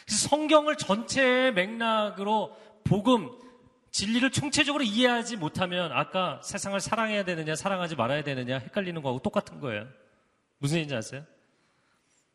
[0.08, 3.30] 성경을 전체의 맥락으로 복음,
[3.91, 9.86] 진리를 총체적으로 이해하지 못하면 아까 세상을 사랑해야 되느냐, 사랑하지 말아야 되느냐 헷갈리는 거하고 똑같은 거예요.
[10.60, 11.26] 무슨 얘기인지 아세요?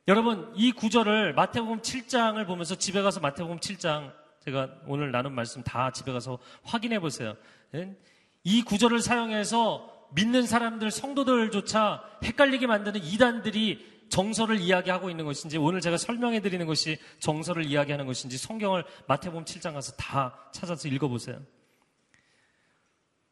[0.09, 4.13] 여러분, 이 구절을 마태복음 7장을 보면서 집에 가서 마태복음 7장
[4.45, 7.35] 제가 오늘 나눈 말씀 다 집에 가서 확인해 보세요.
[7.75, 7.97] 예?
[8.45, 15.97] 이 구절을 사용해서 믿는 사람들, 성도들조차 헷갈리게 만드는 이단들이 정서를 이야기하고 있는 것인지 오늘 제가
[15.97, 21.43] 설명해 드리는 것이 정서를 이야기하는 것인지 성경을 마태복음 7장 가서 다 찾아서 읽어 보세요.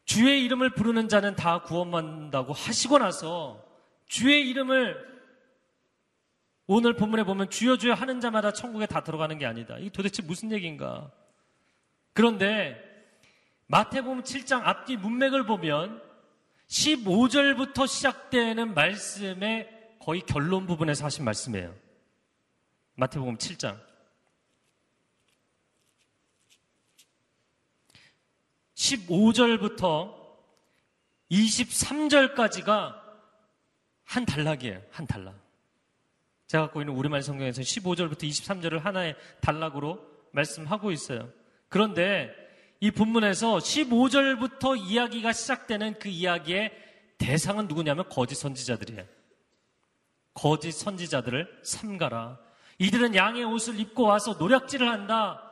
[0.05, 3.64] 주의 이름을 부르는 자는 다 구원받는다고 하시고 나서
[4.09, 5.14] 주의 이름을
[6.67, 9.77] 오늘 본문에 보면 주여 주여 하는 자마다 천국에 다 들어가는 게 아니다.
[9.79, 11.11] 이게 도대체 무슨 얘기인가?
[12.12, 12.81] 그런데
[13.67, 16.03] 마태복음 7장 앞뒤 문맥을 보면
[16.69, 19.69] 15절부터 시작되는 말씀의
[20.01, 21.75] 거의 결론 부분에서 하신 말씀이에요.
[22.95, 23.79] 마태복음 7장.
[28.75, 30.15] 15절부터
[31.31, 33.03] 23절까지가
[34.05, 34.83] 한 단락이에요.
[34.91, 35.43] 한 단락.
[36.55, 40.01] 제가 갖고 있는 우리말 성경에서 15절부터 23절을 하나의 단락으로
[40.31, 41.29] 말씀하고 있어요.
[41.69, 42.31] 그런데
[42.79, 46.71] 이 본문에서 15절부터 이야기가 시작되는 그 이야기의
[47.19, 49.05] 대상은 누구냐면 거짓 선지자들이에요.
[50.33, 52.39] 거짓 선지자들을 삼가라.
[52.79, 55.43] 이들은 양의 옷을 입고 와서 노략질을 한다.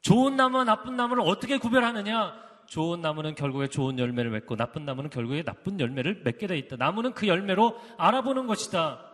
[0.00, 2.34] 좋은 나무와 나쁜 나무를 어떻게 구별하느냐?
[2.66, 6.74] 좋은 나무는 결국에 좋은 열매를 맺고 나쁜 나무는 결국에 나쁜 열매를 맺게 돼 있다.
[6.76, 9.09] 나무는 그 열매로 알아보는 것이다.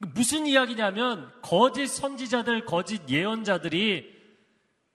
[0.00, 4.18] 무슨 이야기냐면 거짓 선지자들, 거짓 예언자들이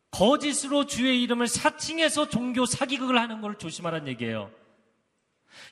[0.10, 4.52] 거짓으로 주의 이름을 사칭해서 종교 사기극을 하는 걸 조심하라는 얘기예요.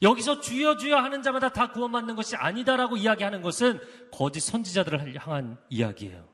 [0.02, 3.80] 여기서 주여 주여 하는 자마다 다 구원받는 것이 아니다라고 이야기하는 것은
[4.12, 6.28] 거짓 선지자들을 향한 이야기예요.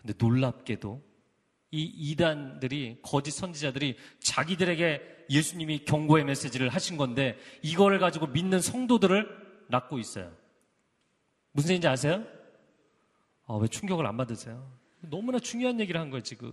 [0.00, 1.02] 근데 놀랍게도
[1.70, 9.98] 이 이단들이 거짓 선지자들이 자기들에게 예수님이 경고의 메시지를 하신 건데 이걸 가지고 믿는 성도들을 낳고
[9.98, 10.32] 있어요.
[11.58, 12.24] 무슨 얘기인지 아세요?
[13.48, 14.64] 아, 왜 충격을 안 받으세요?
[15.00, 16.52] 너무나 중요한 얘기를 한 거예요, 지금.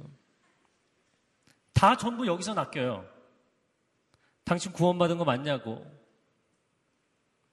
[1.73, 3.07] 다 전부 여기서 낚여요.
[4.43, 5.85] 당신 구원받은 거 맞냐고.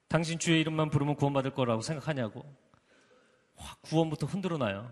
[0.09, 2.43] 당신 주의 이름만 부르면 구원받을 거라고 생각하냐고.
[3.83, 4.91] 구원부터 흔들어 놔요.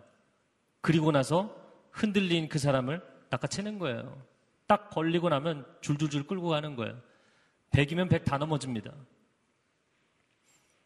[0.83, 1.57] 그리고 나서
[1.93, 4.23] 흔들린 그 사람을 낚아채는 거예요.
[4.67, 7.01] 딱 걸리고 나면 줄줄줄 끌고 가는 거예요.
[7.71, 8.93] 100이면 100 다 넘어집니다.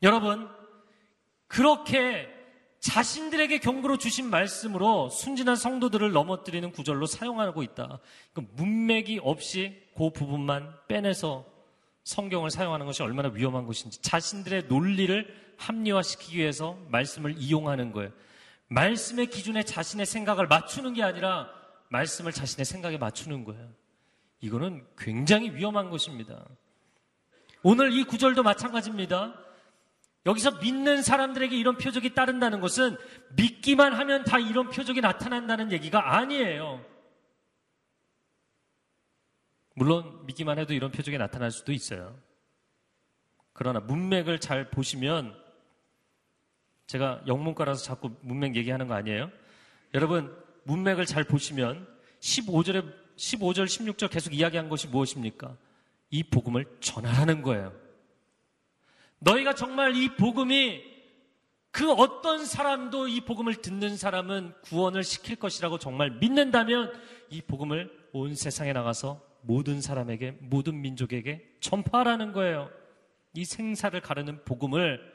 [0.04, 0.63] 여러분,
[1.46, 2.28] 그렇게
[2.80, 7.98] 자신들에게 경고로 주신 말씀으로 순진한 성도들을 넘어뜨리는 구절로 사용하고 있다.
[8.34, 11.46] 문맥이 없이 그 부분만 빼내서
[12.04, 18.10] 성경을 사용하는 것이 얼마나 위험한 것인지 자신들의 논리를 합리화시키기 위해서 말씀을 이용하는 거예요.
[18.68, 21.48] 말씀의 기준에 자신의 생각을 맞추는 게 아니라
[21.88, 23.70] 말씀을 자신의 생각에 맞추는 거예요.
[24.40, 26.44] 이거는 굉장히 위험한 것입니다.
[27.62, 29.34] 오늘 이 구절도 마찬가지입니다.
[30.26, 32.96] 여기서 믿는 사람들에게 이런 표적이 따른다는 것은
[33.36, 36.84] 믿기만 하면 다 이런 표적이 나타난다는 얘기가 아니에요.
[39.74, 42.18] 물론 믿기만 해도 이런 표적이 나타날 수도 있어요.
[43.52, 45.36] 그러나 문맥을 잘 보시면
[46.86, 49.30] 제가 영문과라서 자꾸 문맥 얘기하는 거 아니에요?
[49.94, 51.86] 여러분, 문맥을 잘 보시면
[52.20, 55.56] 15절에 15절, 16절 계속 이야기한 것이 무엇입니까?
[56.10, 57.83] 이 복음을 전하라는 거예요.
[59.24, 60.82] 너희가 정말 이 복음이
[61.70, 66.92] 그 어떤 사람도 이 복음을 듣는 사람은 구원을 시킬 것이라고 정말 믿는다면
[67.30, 72.70] 이 복음을 온 세상에 나가서 모든 사람에게, 모든 민족에게 전파하라는 거예요.
[73.34, 75.12] 이 생사를 가르는 복음을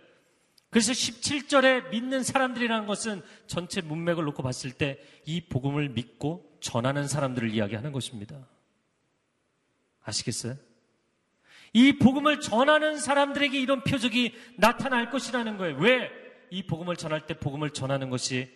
[0.69, 7.53] 그래서 17절에 믿는 사람들이라는 것은 전체 문맥을 놓고 봤을 때 이 복음을 믿고 전하는 사람들을
[7.53, 8.47] 이야기하는 것입니다.
[10.03, 10.55] 아시겠어요?
[11.73, 15.77] 이 복음을 전하는 사람들에게 이런 표적이 나타날 것이라는 거예요.
[15.77, 16.11] 왜?
[16.49, 18.51] 이 복음을 전할 때 복음을 전하는 것이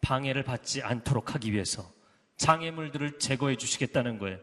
[0.00, 1.90] 방해를 받지 않도록 하기 위해서
[2.36, 4.38] 장애물들을 제거해 주시겠다는 거예요.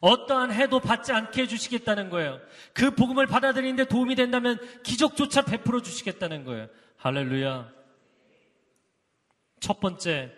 [0.00, 2.40] 어떠한 해도 받지 않게 해주시겠다는 거예요.
[2.74, 6.68] 그 복음을 받아들이는데 도움이 된다면 기적조차 베풀어 주시겠다는 거예요.
[6.96, 7.72] 할렐루야.
[9.60, 10.32] 첫 번째,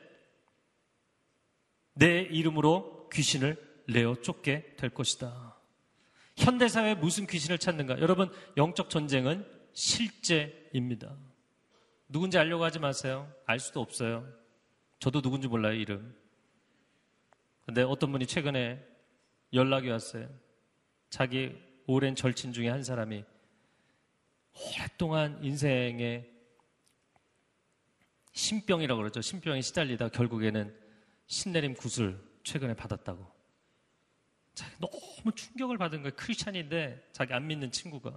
[1.95, 3.57] 내 이름으로 귀신을
[3.89, 5.54] 내어 쫓게 될 것이다.
[6.37, 8.01] 현대사회에 무슨 귀신을 찾는가?
[8.01, 11.17] 여러분, 영적 전쟁은 실제입니다.
[12.09, 13.33] 누군지 알려고 하지 마세요.
[13.47, 14.27] 알 수도 없어요.
[14.99, 16.15] 저도 누군지 몰라요, 이름.
[17.67, 18.85] 근데 어떤 분이 최근에
[19.53, 20.29] 연락이 왔어요.
[21.11, 21.57] 자기
[21.87, 23.25] 오랜 절친 중에 한 사람이
[24.77, 26.29] 오랫동안 인생에
[28.33, 29.21] 신병이라고 그러죠.
[29.21, 30.75] 신병에 시달리다 결국에는
[31.27, 33.34] 신내림 구슬 최근에 받았다고.
[34.79, 36.15] 너무 충격을 받은 거예요.
[36.17, 38.13] 크리스찬인데 자기 안 믿는 친구가.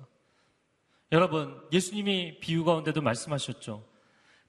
[1.12, 3.88] 여러분, 예수님이 비유 가운데도 말씀하셨죠.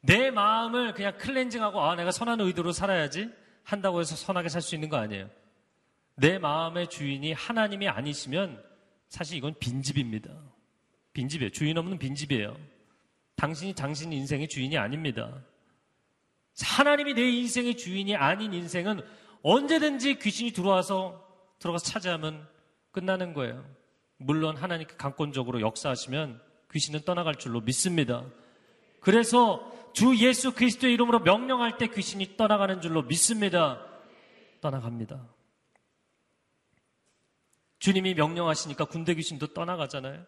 [0.01, 3.31] 내 마음을 그냥 클렌징하고 아, 내가 선한 의도로 살아야지
[3.63, 5.29] 한다고 해서 선하게 살 수 있는 거 아니에요.
[6.17, 8.63] 내 마음의 주인이 하나님이 아니시면
[9.09, 10.31] 사실 이건 빈집입니다.
[11.13, 11.51] 빈집이에요.
[11.51, 12.57] 주인 없는 빈집이에요.
[13.37, 15.43] 당신이 당신 인생의 주인이 아닙니다.
[16.61, 19.01] 하나님이 내 인생의 주인이 아닌 인생은
[19.43, 21.28] 언제든지 귀신이 들어와서
[21.59, 22.47] 들어가서 차지하면
[22.91, 23.65] 끝나는 거예요.
[24.17, 26.41] 물론 하나님께 강권적으로 역사하시면
[26.73, 28.25] 귀신은 떠나갈 줄로 믿습니다.
[29.01, 33.85] 그래서 주 예수 그리스도의 이름으로 명령할 때 귀신이 떠나가는 줄로 믿습니다.
[34.61, 35.25] 떠나갑니다.
[37.79, 40.25] 주님이 명령하시니까 군대 귀신도 떠나가잖아요.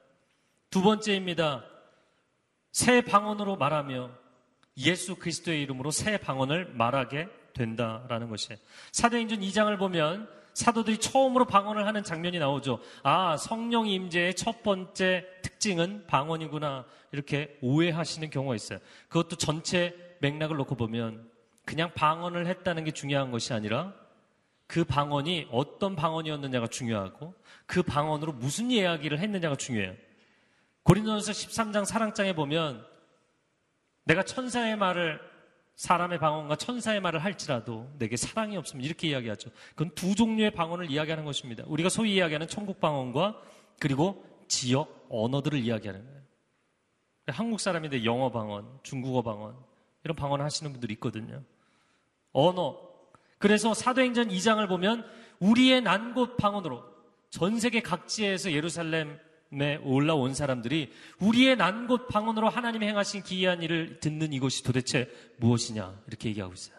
[0.71, 1.65] 두 번째입니다.
[2.71, 4.11] 새 방언으로 말하며
[4.79, 8.59] 예수 그리스도의 이름으로 새 방언을 말하게 된다라는 것이에요.
[8.93, 12.81] 사도행전 2장을 보면 사도들이 처음으로 방언을 하는 장면이 나오죠.
[13.03, 16.85] 아, 성령 임재의 첫 번째 특징은 방언이구나.
[17.13, 18.79] 이렇게 오해하시는 경우가 있어요.
[19.09, 21.29] 그것도 전체 맥락을 놓고 보면
[21.65, 23.95] 그냥 방언을 했다는 게 중요한 것이 아니라
[24.67, 27.35] 그 방언이 어떤 방언이었느냐가 중요하고
[27.67, 29.95] 그 방언으로 무슨 이야기를 했느냐가 중요해요.
[30.85, 32.87] 고린도전서 13장 사랑장에 보면
[34.05, 35.21] 내가 천사의 말을
[35.81, 39.49] 사람의 방언과 천사의 말을 할지라도 내게 사랑이 없으면 이렇게 이야기하죠.
[39.71, 41.65] 그건 두 종류의 방언을 이야기하는 것입니다.
[41.67, 43.41] 우리가 소위 이야기하는 천국 방언과
[43.79, 46.21] 그리고 지역 언어들을 이야기하는 거예요.
[47.29, 49.57] 한국 사람인데 영어 방언, 중국어 방언
[50.05, 51.43] 이런 방언을 하시는 분들이 있거든요.
[52.33, 52.79] 언어.
[53.39, 55.07] 그래서 사도행전 2장을 보면
[55.39, 56.85] 우리의 난곳 방언으로
[57.31, 59.19] 전 세계 각지에서 예루살렘
[59.53, 66.29] 에 올라온 사람들이 우리의 난곳 방언으로 하나님이 행하신 기이한 일을 듣는 이곳이 도대체 무엇이냐 이렇게
[66.29, 66.79] 얘기하고 있어요.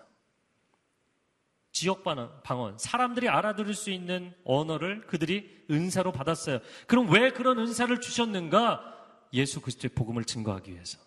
[1.73, 6.59] 지역 방언, 사람들이 알아들을 수 있는 언어를 그들이 은사로 받았어요.
[6.87, 8.87] 그럼 왜 그런 은사를 주셨는가?
[9.33, 10.97] 예수 그리스도의 복음을 증거하기 위해서.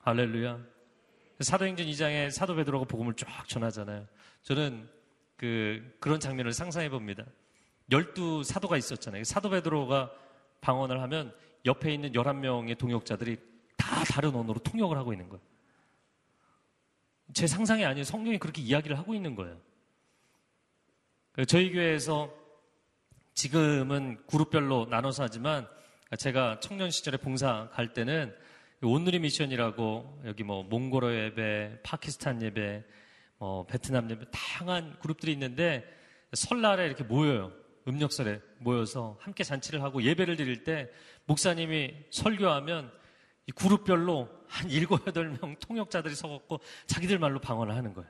[0.00, 0.58] 할렐루야.
[1.40, 4.06] 사도행전 2장에 사도 베드로가 복음을 쫙 전하잖아요.
[4.42, 4.88] 저는
[5.36, 7.24] 그 그런 장면을 상상해 봅니다.
[7.90, 9.24] 열두 사도가 있었잖아요.
[9.24, 10.10] 사도 베드로가
[10.64, 11.34] 방언을 하면
[11.66, 13.36] 옆에 있는 11명의 동역자들이
[13.76, 15.42] 다 다른 언어로 통역을 하고 있는 거예요.
[17.34, 18.04] 제 상상이 아니에요.
[18.04, 19.60] 성경이 그렇게 이야기를 하고 있는 거예요.
[21.46, 22.32] 저희 교회에서
[23.34, 25.68] 지금은 그룹별로 나눠서 하지만
[26.18, 28.34] 제가 청년 시절에 봉사 갈 때는
[28.82, 32.84] 온누리 미션이라고 여기 뭐 몽골어 예배, 파키스탄 예배,
[33.38, 35.84] 뭐 베트남 예배 다양한 그룹들이 있는데
[36.32, 37.52] 설날에 이렇게 모여요.
[37.86, 40.90] 음력설에 모여서 함께 잔치를 하고 예배를 드릴 때
[41.26, 42.90] 목사님이 설교하면
[43.46, 48.08] 이 그룹별로 한 일곱 여덟 명 통역자들이 서갖고 자기들 말로 방언을 하는 거예요.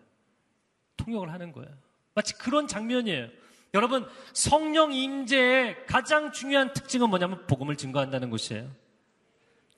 [0.97, 1.71] 통역을 하는 거예요.
[2.15, 3.29] 마치 그런 장면이에요.
[3.75, 8.71] 여러분 성령 임재의 가장 중요한 특징은 뭐냐면 복음을 증거한다는 것이에요.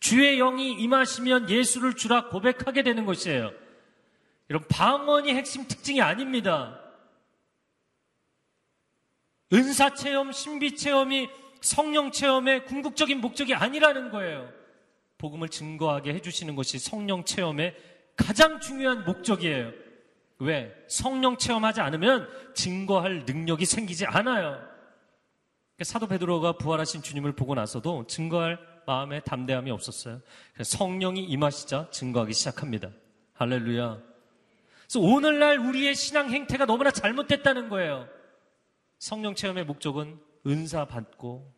[0.00, 3.50] 주의 영이 임하시면 예수를 주라 고백하게 되는 것이에요.
[4.48, 6.80] 이런 방언이 핵심 특징이 아닙니다.
[9.52, 11.28] 은사 체험, 신비 체험이
[11.60, 14.48] 성령 체험의 궁극적인 목적이 아니라는 거예요.
[15.18, 17.74] 복음을 증거하게 해주시는 것이 성령 체험의
[18.16, 19.72] 가장 중요한 목적이에요.
[20.38, 20.74] 왜?
[20.88, 24.50] 성령 체험하지 않으면 증거할 능력이 생기지 않아요.
[25.76, 30.20] 그러니까 사도 베드로가 부활하신 주님을 보고 나서도 증거할 마음에 담대함이 없었어요.
[30.62, 32.90] 성령이 임하시자 증거하기 시작합니다.
[33.34, 33.98] 할렐루야.
[34.82, 38.08] 그래서 오늘날 우리의 신앙 행태가 너무나 잘못됐다는 거예요.
[38.98, 41.52] 성령 체험의 목적은 은사 받고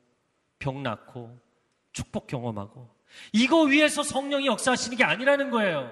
[0.59, 1.39] 병 낫고
[1.93, 2.95] 축복 경험하고
[3.33, 5.91] 이거 위해서 성령이 역사하시는 게 아니라는 거예요.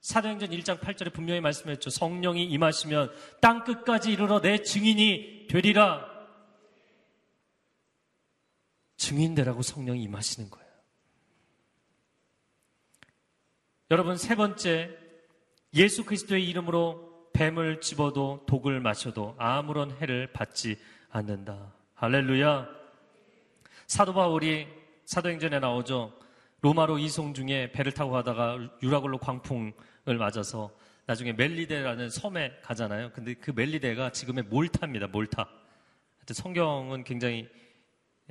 [0.00, 1.90] 사도행전 1장 8절에 분명히 말씀했죠.
[1.90, 6.06] 성령이 임하시면 땅 끝까지 이르러 내 증인이 되리라.
[8.96, 10.68] 증인되라고 성령이 임하시는 거예요.
[13.90, 14.96] 여러분 세 번째
[15.74, 17.07] 예수 그리스도의 이름으로
[17.38, 20.76] 뱀을 집어도 독을 마셔도 아무런 해를 받지
[21.08, 21.72] 않는다.
[21.94, 22.66] 할렐루야.
[23.86, 24.66] 사도 바울이
[25.04, 26.12] 사도행전에 나오죠.
[26.62, 30.72] 로마로 이송 중에 배를 타고 가다가 유라굴로 광풍을 맞아서
[31.06, 33.12] 나중에 멜리데라는 섬에 가잖아요.
[33.12, 35.06] 근데 그 멜리데가 지금의 몰타입니다.
[35.06, 35.48] 몰타.
[36.32, 37.48] 성경은 굉장히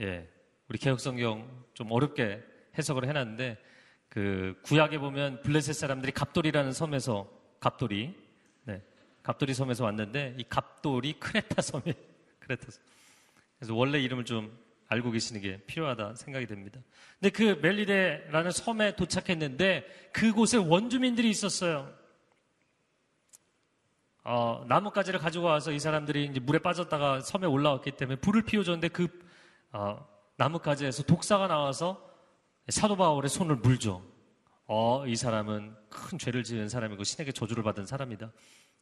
[0.02, 0.28] 예,
[0.68, 2.44] 우리 개혁 성경 좀 어렵게
[2.78, 3.58] 해석을 해놨는데
[4.10, 7.26] 그 구약에 보면 블레셋 사람들이 갑돌이라는 섬에서
[7.62, 8.27] 갑돌이
[9.28, 11.84] 갑돌이 섬에서 왔는데 이 갑돌이 크레타 섬이
[12.40, 12.82] 크레타 섬.
[13.60, 14.58] 그래서 원래 이름을 좀
[14.88, 16.80] 알고 계시는 게 필요하다 생각이 됩니다.
[17.20, 21.94] 근데 그 멜리데라는 섬에 도착했는데 그곳에 원주민들이 있었어요.
[24.24, 29.10] 어, 나뭇가지를 가지고 와서 이 사람들이 이제 물에 빠졌다가 섬에 올라왔기 때문에 불을 피워줬는데 그
[29.74, 30.08] 어,
[30.38, 32.02] 나뭇가지에서 독사가 나와서
[32.70, 34.06] 사도 바울의 손을 물죠.
[34.68, 38.32] 어, 이 사람은 큰 죄를 지은 사람이고 신에게 저주를 받은 사람이다.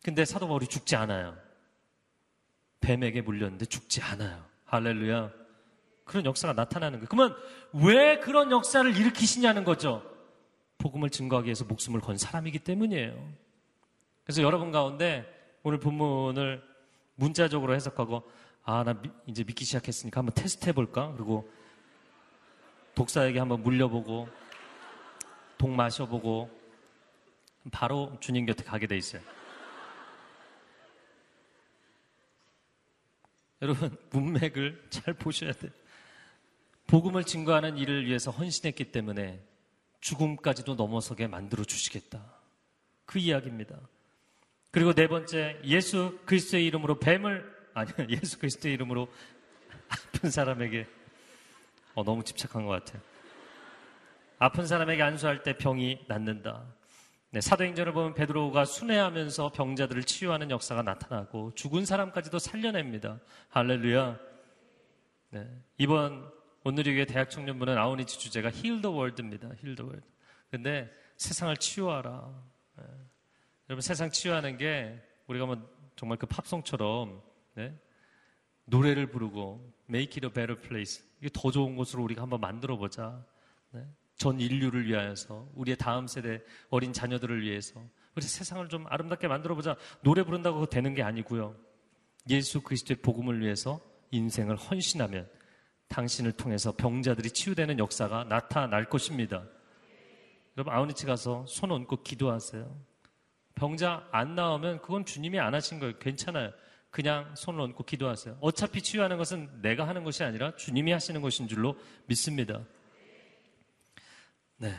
[0.06, 1.36] 근데 사도 바울이 죽지 않아요.
[2.80, 4.46] 뱀에게 물렸는데 죽지 않아요.
[4.66, 5.32] 할렐루야.
[6.04, 7.08] 그런 역사가 나타나는 거예요.
[7.10, 7.36] 그러면
[7.74, 10.04] 왜 그런 역사를 일으키시냐는 거죠.
[10.78, 13.34] 복음을 증거하기 위해서 목숨을 건 사람이기 때문이에요.
[14.24, 15.26] 그래서 여러분 가운데
[15.64, 16.62] 오늘 본문을
[17.16, 18.30] 문자적으로 해석하고
[18.64, 21.14] 아, 나 미, 이제 믿기 시작했으니까 한번 테스트 해볼까?
[21.14, 21.52] 그리고
[22.94, 24.30] 독사에게 한번 물려보고
[25.58, 26.52] 독 마셔보고
[27.72, 29.24] 바로 주님 곁에 가게 돼 있어요.
[33.62, 35.72] 여러분, 문맥을 잘 보셔야 돼요.
[36.88, 39.42] 복음을 증거하는 일을 위해서 헌신했기 때문에
[40.02, 42.24] 죽음까지도 넘어서게 만들어 주시겠다.
[43.06, 43.80] 그 이야기입니다.
[44.72, 49.08] 그리고 네 번째, 예수 그리스도의 이름으로 뱀을, 아니, 예수 그리스도의 이름으로
[49.88, 50.86] 아픈 사람에게,
[51.96, 53.02] 어, 너무 집착한 것 같아요.
[54.38, 56.66] 아픈 사람에게 안수할 때 병이 낫는다.
[57.36, 63.20] 네, 사도행전을 보면 베드로가 순회하면서 병자들을 치유하는 역사가 나타나고 죽은 사람까지도 살려냅니다.
[63.50, 64.18] 할렐루야.
[65.32, 66.32] 네, 이번
[66.64, 69.48] 오늘의 교회 대학 청년부는 아우니치 주제가 Heal the World입니다.
[69.48, 70.08] Heal the World.
[70.50, 72.34] 근데 세상을 치유하라.
[72.78, 72.84] 네.
[73.68, 75.58] 여러분 세상 치유하는 게 우리가 뭐
[75.98, 77.22] 정말 그 팝송처럼
[77.56, 77.78] 네?
[78.64, 81.04] 노래를 부르고 Make it a better place.
[81.20, 83.26] 이게 더 좋은 곳으로 우리가 한번 만들어 보자.
[84.16, 84.18] 네?
[84.18, 87.82] 전 인류를 위하여서 우리의 다음 세대 어린 자녀들을 위해서
[88.16, 89.76] 우리 세상을 좀 아름답게 만들어 보자.
[90.02, 91.56] 노래 부른다고 되는 게 아니고요.
[92.30, 95.30] 예수 그리스도의 복음을 위해서 인생을 헌신하면
[95.90, 99.44] 당신을 통해서 병자들이 치유되는 역사가 나타날 것입니다.
[100.58, 102.96] 여러분 아우니치 가서 손 얹고 기도하세요.
[103.56, 105.98] 병자 안 나오면 그건 주님이 안 하신 거예요.
[106.00, 106.52] 괜찮아요.
[106.90, 108.38] 그냥 손을 얹고 기도하세요.
[108.40, 112.62] 어차피 치유하는 것은 내가 하는 것이 아니라 주님이 하시는 것인 줄로 믿습니다.
[114.58, 114.74] 네.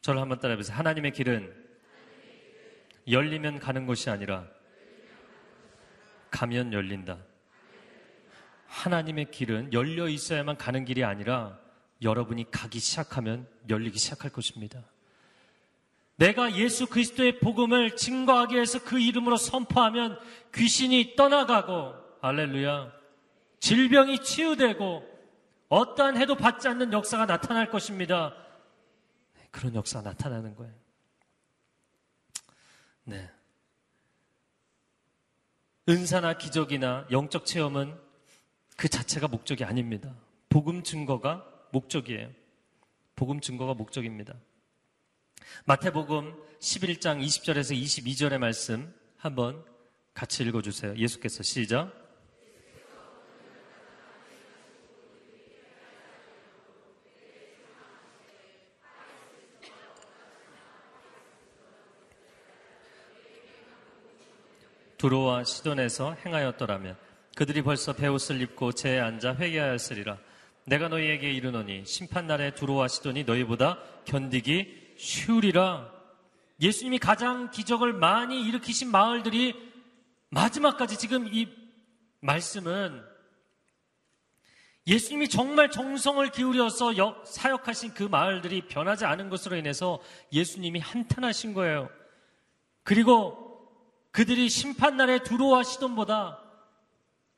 [0.00, 0.76] 저를 한번 따라해보세요.
[0.76, 1.54] 하나님의 길은
[3.10, 4.46] 열리면 가는 것이 아니라
[6.30, 7.18] 가면 열린다.
[8.66, 11.58] 하나님의 길은 열려 있어야만 가는 길이 아니라
[12.02, 14.84] 여러분이 가기 시작하면 열리기 시작할 것입니다.
[16.16, 20.18] 내가 예수 그리스도의 복음을 증거하기 위해서 그 이름으로 선포하면
[20.52, 22.92] 귀신이 떠나가고, 알렐루야.
[23.60, 25.07] 질병이 치유되고,
[25.68, 28.34] 어떠한 해도 받지 않는 역사가 나타날 것입니다.
[29.34, 30.74] 네, 그런 역사가 나타나는 거예요.
[33.04, 33.30] 네.
[35.88, 37.98] 은사나 기적이나 영적 체험은
[38.76, 40.14] 그 자체가 목적이 아닙니다.
[40.48, 42.30] 복음 증거가 목적이에요.
[43.16, 44.34] 복음 증거가 목적입니다.
[45.64, 49.64] 마태복음 11장 20절에서 22절의 말씀 한번
[50.14, 50.96] 같이 읽어주세요.
[50.96, 52.07] 예수께서 시작.
[64.98, 66.96] 두로와 시돈에서 행하였더라면
[67.36, 70.18] 그들이 벌써 배옷을 입고 재에 앉아 회개하였으리라.
[70.64, 75.90] 내가 너희에게 이르노니 심판날에 두로와 시돈이 너희보다 견디기 쉬우리라.
[76.60, 79.54] 예수님이 가장 기적을 많이 일으키신 마을들이
[80.30, 81.48] 마지막까지 지금 이
[82.20, 83.02] 말씀은
[84.88, 86.92] 예수님이 정말 정성을 기울여서
[87.24, 90.00] 사역하신 그 마을들이 변하지 않은 것으로 인해서
[90.32, 91.88] 예수님이 한탄하신 거예요.
[92.82, 93.47] 그리고
[94.10, 96.40] 그들이 심판날에 두로와 시돈보다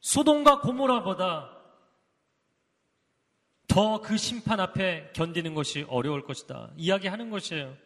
[0.00, 1.56] 소돔과 고모라보다
[3.68, 6.70] 더 그 심판 앞에 견디는 것이 어려울 것이다.
[6.76, 7.76] 이야기하는 것이에요.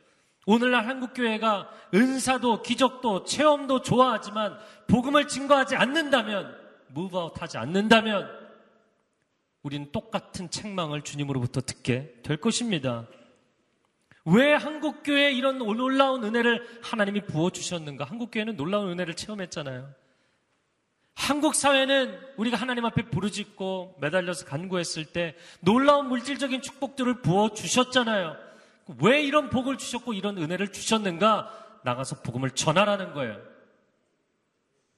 [0.47, 6.57] 오늘날 한국교회가 은사도 기적도 체험도 좋아하지만 복음을 증거하지 않는다면
[6.89, 8.29] 무브아웃 하지 않는다면
[9.63, 13.07] 우리는 똑같은 책망을 주님으로부터 듣게 될 것입니다.
[14.25, 18.05] 왜 한국교회에 이런 놀라운 은혜를 하나님이 부어주셨는가?
[18.05, 19.93] 한국교회는 놀라운 은혜를 체험했잖아요.
[21.15, 28.37] 한국 사회는 우리가 하나님 앞에 부르짖고 매달려서 간구했을 때 놀라운 물질적인 축복들을 부어주셨잖아요.
[29.01, 31.81] 왜 이런 복을 주셨고 이런 은혜를 주셨는가?
[31.85, 33.41] 나가서 복음을 전하라는 거예요.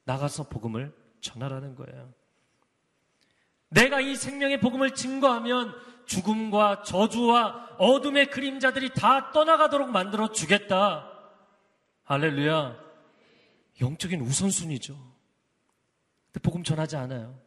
[0.04, 2.12] 나가서 복음을 전하라는 거예요.
[3.68, 5.74] 내가 이 생명의 복음을 증거하면
[6.06, 11.10] 죽음과 저주와 어둠의 그림자들이 다 떠나가도록 만들어 주겠다.
[12.04, 12.76] 할렐루야.
[13.80, 14.94] 영적인 우선순위죠.
[16.26, 17.38] 근데 복음 전하지 않아요.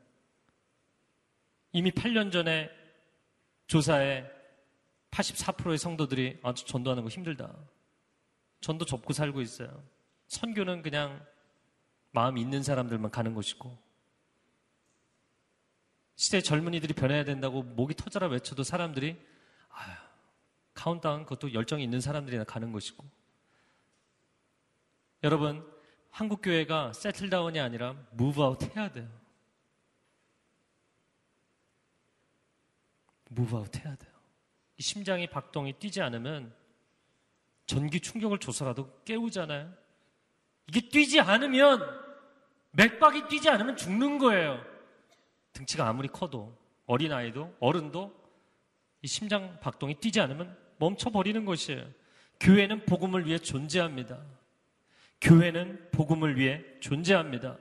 [1.72, 2.70] 이미 8년 전에
[3.68, 4.26] 조사에
[5.12, 7.54] 84%의 성도들이 아주 전도하는 거 힘들다.
[8.62, 9.84] 전도 접고 살고 있어요.
[10.28, 11.26] 선교는 그냥
[12.12, 13.89] 마음 있는 사람들만 가는 것이고
[16.20, 19.18] 시대 젊은이들이 변해야 된다고 목이 터져라 외쳐도 사람들이
[19.70, 19.98] 아휴,
[20.74, 23.10] 카운트다운 그것도 열정이 있는 사람들이나 가는 것이고
[25.24, 25.66] 여러분
[26.10, 29.08] 한국 교회가 settle down이 아니라 move out 해야 돼요.
[33.30, 34.12] move out 해야 돼요.
[34.76, 36.54] 이 심장이 박동이 뛰지 않으면
[37.66, 39.74] 전기 충격을 줘서라도 깨우잖아요.
[40.68, 41.80] 이게 뛰지 않으면
[42.72, 44.79] 맥박이 뛰지 않으면 죽는 거예요.
[45.60, 48.18] 등치가 아무리 커도 어린아이도 어른도
[49.02, 51.86] 이 심장 박동이 뛰지 않으면 멈춰버리는 것이에요.
[52.40, 54.22] 교회는 복음을 위해 존재합니다.
[55.20, 57.58] 교회는 복음을 위해 존재합니다.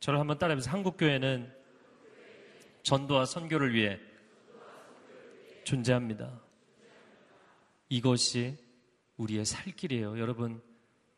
[0.00, 0.72] 저를 한번 따라해보세요.
[0.72, 1.50] 한국 교회는
[2.82, 3.98] 전도와 선교를 위해
[5.64, 6.38] 존재합니다.
[7.88, 8.58] 이것이
[9.16, 10.18] 우리의 살 길이에요.
[10.18, 10.62] 여러분,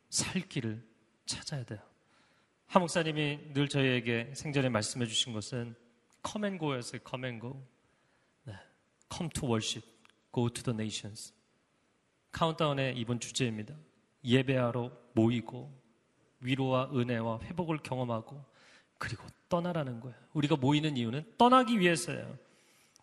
[0.09, 0.81] 살 길을
[1.25, 1.92] 찾아야 돼요.
[2.73, 5.75] 하 목사님이 늘 저희에게 생전에 말씀해 주신 것은
[7.23, 7.63] and go.
[8.45, 8.55] 네.
[9.15, 9.87] come to worship,
[10.33, 11.35] go to the nations.
[12.31, 13.75] 카운트다운의 이번 주제입니다.
[14.25, 15.71] 예배하러 모이고
[16.39, 18.43] 위로와 은혜와 회복을 경험하고
[18.97, 20.17] 그리고 떠나라는 거예요.
[20.33, 22.39] 우리가 모이는 이유는 떠나기 위해서예요.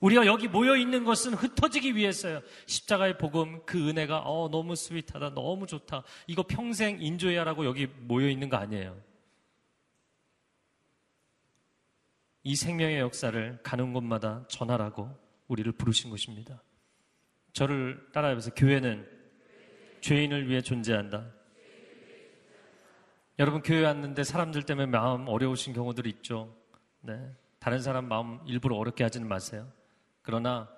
[0.00, 2.42] 우리가 여기 모여 있는 것은 흩어지기 위해서요.
[2.66, 6.02] 십자가의 복음, 그 은혜가 어 너무 스윗하다, 너무 좋다.
[6.26, 9.09] 이거 평생 인조해야라고 여기 모여 있는 거 아니에요.
[12.42, 15.10] 이 생명의 역사를 가는 곳마다 전하라고
[15.48, 16.62] 우리를 부르신 것입니다.
[17.52, 18.54] 저를 따라해보세요.
[18.56, 19.06] 교회는
[20.00, 21.30] 죄인을 위해 존재한다.
[23.38, 26.54] 여러분 교회 왔는데 사람들 때문에 마음 어려우신 경우들이 있죠.
[27.00, 27.18] 네.
[27.58, 29.70] 다른 사람 마음 일부러 어렵게 하지는 마세요.
[30.22, 30.68] 그러나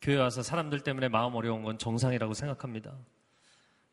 [0.00, 2.96] 교회 와서 사람들 때문에 마음 어려운 건 정상이라고 생각합니다.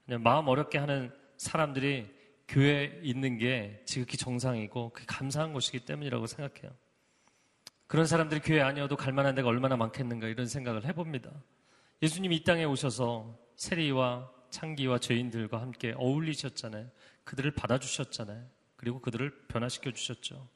[0.05, 2.09] 그냥 마음 어렵게 하는 사람들이
[2.47, 6.75] 교회에 있는 게 지극히 정상이고 그게 감사한 것이기 때문이라고 생각해요.
[7.89, 11.31] 그런 사람들이 교회 아니어도 갈 만한 데가 얼마나 많겠는가 이런 생각을 해봅니다.
[12.03, 16.87] 예수님이 이 땅에 오셔서 세리와 창기와 죄인들과 함께 어울리셨잖아요.
[17.23, 18.45] 그들을 받아주셨잖아요.
[18.75, 20.47] 그리고 그들을 변화시켜 주셨죠.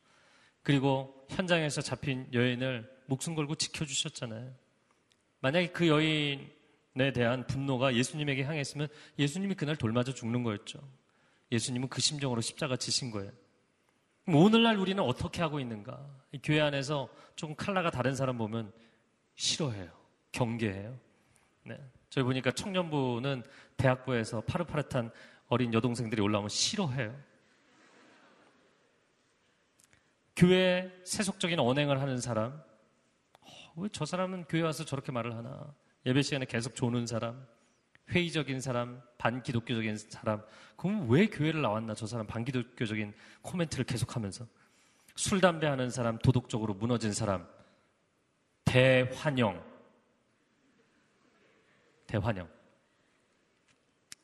[0.62, 4.54] 그리고 현장에서 잡힌 여인을 목숨 걸고 지켜주셨잖아요.
[5.40, 10.88] 만약에 그 여인에 대한 분노가 예수님에게 향했으면 예수님이 그날 돌맞아 죽는 거였죠.
[11.52, 13.32] 예수님은 그 심정으로 십자가 지신 거예요.
[14.28, 16.00] 오늘날 우리는 어떻게 하고 있는가?
[16.44, 18.72] 교회 안에서 조금 칼라가 다른 사람 보면
[19.36, 19.92] 싫어해요.
[20.32, 20.98] 경계해요.
[21.64, 21.78] 네.
[22.10, 23.44] 저희 보니까 청년부는
[23.76, 25.12] 대학부에서 파릇파릇한
[25.48, 27.16] 어린 여동생들이 올라오면 싫어해요.
[30.36, 32.60] 교회 세속적인 언행을 하는 사람,
[33.42, 35.74] 어, 왜저 사람은 교회 와서 저렇게 말을 하나?
[36.06, 37.46] 예배 시간에 계속 조는 사람,
[38.10, 40.42] 회의적인 사람, 반기독교적인 사람.
[40.76, 41.96] 그럼 왜 교회를 나왔나?
[41.96, 44.46] 저 사람 반기독교적인 코멘트를 계속하면서
[45.16, 47.48] 술 담배 하는 사람, 도덕적으로 무너진 사람,
[48.66, 49.64] 대환영,
[52.08, 52.50] 대환영.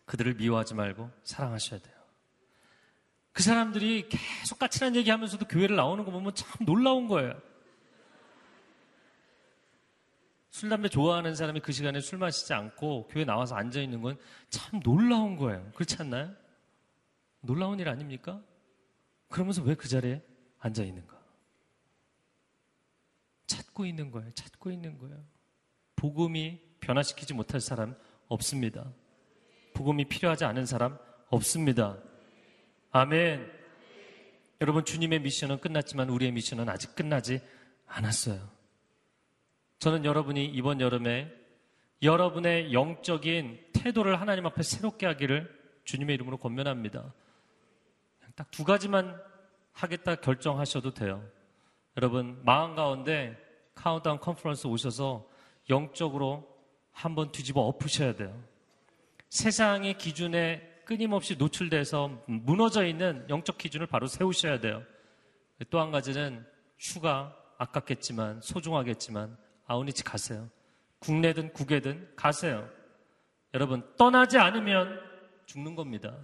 [0.05, 1.95] 그들을 미워하지 말고 사랑하셔야 돼요.
[3.31, 7.39] 그 사람들이 계속 까칠한 얘기 하면서도 교회를 나오는 거 보면 참 놀라운 거예요.
[10.51, 14.17] 술, 담배 좋아하는 사람이 그 시간에 술 마시지 않고 교회 나와서 앉아 있는 건
[14.49, 15.71] 참 놀라운 거예요.
[15.75, 16.33] 그렇지 않나요?
[17.41, 18.41] 놀라운 일 아닙니까?
[19.29, 20.21] 그러면서 왜 그 자리에
[20.59, 21.17] 앉아 있는가?
[23.47, 24.31] 찾고 있는 거예요.
[24.31, 25.23] 찾고 있는 거예요.
[25.95, 27.95] 복음이 변화시키지 못할 사람
[28.27, 28.91] 없습니다.
[29.73, 30.97] 복음이 필요하지 않은 사람
[31.29, 31.97] 없습니다.
[32.91, 33.51] 아멘.
[34.61, 37.39] 여러분, 주님의 미션은 끝났지만 우리의 미션은 아직 끝나지
[37.87, 38.49] 않았어요.
[39.79, 41.31] 저는 여러분이 이번 여름에
[42.01, 45.49] 여러분의 영적인 태도를 하나님 앞에 새롭게 하기를
[45.85, 47.13] 주님의 이름으로 권면합니다.
[48.35, 49.19] 딱 두 가지만
[49.73, 51.23] 하겠다 결정하셔도 돼요.
[51.97, 53.37] 여러분, 마음 가운데
[53.75, 55.27] 카운트다운 컨퍼런스 오셔서
[55.69, 56.47] 영적으로
[56.91, 58.41] 한번 뒤집어 엎으셔야 돼요.
[59.29, 64.83] 세상의 기준에 끊임없이 노출돼서 무너져 있는 영적 기준을 바로 세우셔야 돼요.
[65.69, 66.45] 또 한 가지는
[66.77, 69.37] 휴가 아깝겠지만 소중하겠지만
[69.69, 70.49] 아우니치 가세요.
[70.97, 72.67] 국내든 국외든 가세요.
[73.53, 74.99] 여러분 떠나지 않으면
[75.45, 76.17] 죽는 겁니다.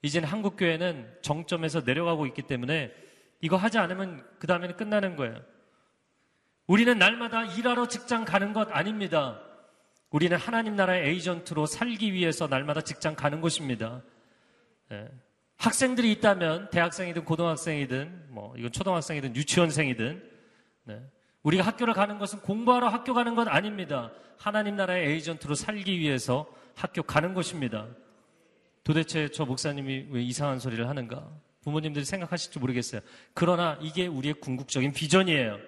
[0.00, 2.92] 이제는 한국 교회는 정점에서 내려가고 있기 때문에
[3.40, 5.40] 이거 하지 않으면 그 다음에는 끝나는 거예요.
[6.66, 9.40] 우리는 날마다 일하러 직장 가는 것 아닙니다.
[10.10, 14.02] 우리는 하나님 나라의 에이전트로 살기 위해서 날마다 직장 가는 것입니다.
[14.90, 15.08] 예.
[15.58, 20.30] 학생들이 있다면 대학생이든 고등학생이든 뭐 이건 초등학생이든 유치원생이든
[20.84, 21.11] 네.
[21.42, 24.10] 우리가 학교를 가는 것은 공부하러 학교 가는 것 아닙니다.
[24.38, 27.86] 하나님 나라의 에이전트로 살기 위해서 학교 가는 것입니다.
[28.84, 31.28] 도대체 저 목사님이 왜 이상한 소리를 하는가?
[31.62, 33.00] 부모님들이 생각하실지 모르겠어요.
[33.34, 35.58] 그러나 이게 우리의 궁극적인 비전이에요.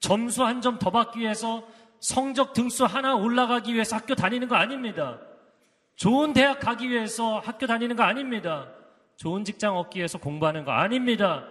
[0.00, 1.66] 점수 한 점 더 받기 위해서
[2.00, 5.18] 성적 등수 하나 올라가기 위해서 학교 다니는 거 아닙니다.
[5.96, 8.68] 좋은 대학 가기 위해서 학교 다니는 거 아닙니다.
[9.16, 11.44] 좋은 직장 얻기 위해서 공부하는 거 아닙니다.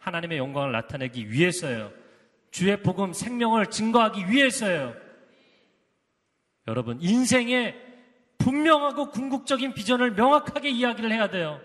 [0.00, 1.92] 하나님의 영광을 나타내기 위해서요.
[2.52, 4.94] 주의 복음 생명을 증거하기 위해서요.
[6.68, 7.74] 여러분, 인생에
[8.38, 11.60] 분명하고 궁극적인 비전을 명확하게 이야기를 해야 돼요.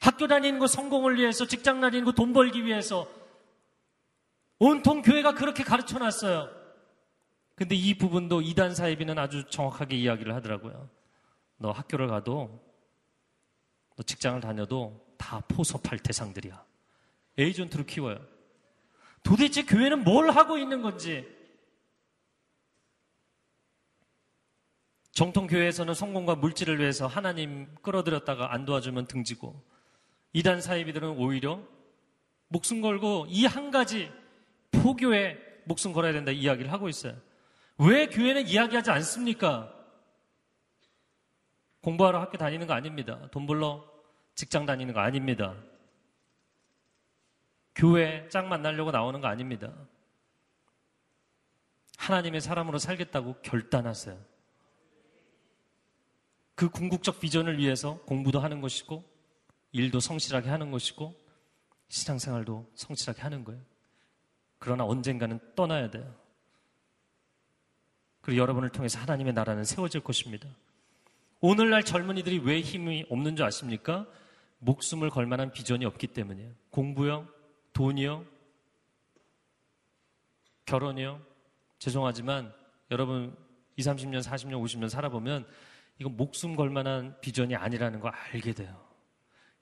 [0.00, 3.08] 학교 다니는 거 성공을 위해서, 직장 다니는 거 돈 벌기 위해서,
[4.58, 6.50] 온통 교회가 그렇게 가르쳐 놨어요.
[7.54, 10.90] 근데 이 부분도 이단 사이비는 아주 정확하게 이야기를 하더라고요.
[11.58, 12.60] 너 학교를 가도,
[13.96, 16.64] 너 직장을 다녀도 다 포섭할 대상들이야.
[17.38, 18.37] 에이전트로 키워요.
[19.22, 21.26] 도대체 교회는 뭘 하고 있는 건지.
[25.12, 29.60] 정통 교회에서는 성공과 물질을 위해서 하나님 끌어들였다가 안 도와주면 등지고
[30.32, 31.60] 이단 사이비들은 오히려
[32.48, 34.12] 목숨 걸고 이 한 가지
[34.70, 37.16] 포교에 목숨 걸어야 된다 이야기를 하고 있어요.
[37.78, 39.74] 왜 교회는 이야기하지 않습니까?
[41.82, 43.28] 공부하러 학교 다니는 거 아닙니다.
[43.32, 43.84] 돈 벌러
[44.34, 45.56] 직장 다니는 거 아닙니다.
[47.78, 49.72] 교회 짝 만나려고 나오는 거 아닙니다.
[51.96, 54.18] 하나님의 사람으로 살겠다고 결단하세요.
[56.56, 59.04] 그 궁극적 비전을 위해서 공부도 하는 것이고,
[59.70, 61.14] 일도 성실하게 하는 것이고,
[61.88, 63.62] 신앙생활도 성실하게 하는 거예요.
[64.58, 66.12] 그러나 언젠가는 떠나야 돼요.
[68.22, 70.48] 그리고 여러분을 통해서 하나님의 나라는 세워질 것입니다.
[71.40, 74.08] 오늘날 젊은이들이 왜 힘이 없는 줄 아십니까?
[74.58, 76.52] 목숨을 걸 만한 비전이 없기 때문이에요.
[76.70, 77.37] 공부요?
[77.72, 78.24] 돈이요?
[80.66, 81.20] 결혼이요?
[81.78, 82.52] 죄송하지만
[82.90, 83.36] 여러분
[83.76, 85.46] 20, 30년, 40년, 50년 살아보면
[85.98, 88.84] 이건 목숨 걸 만한 비전이 아니라는 걸 알게 돼요.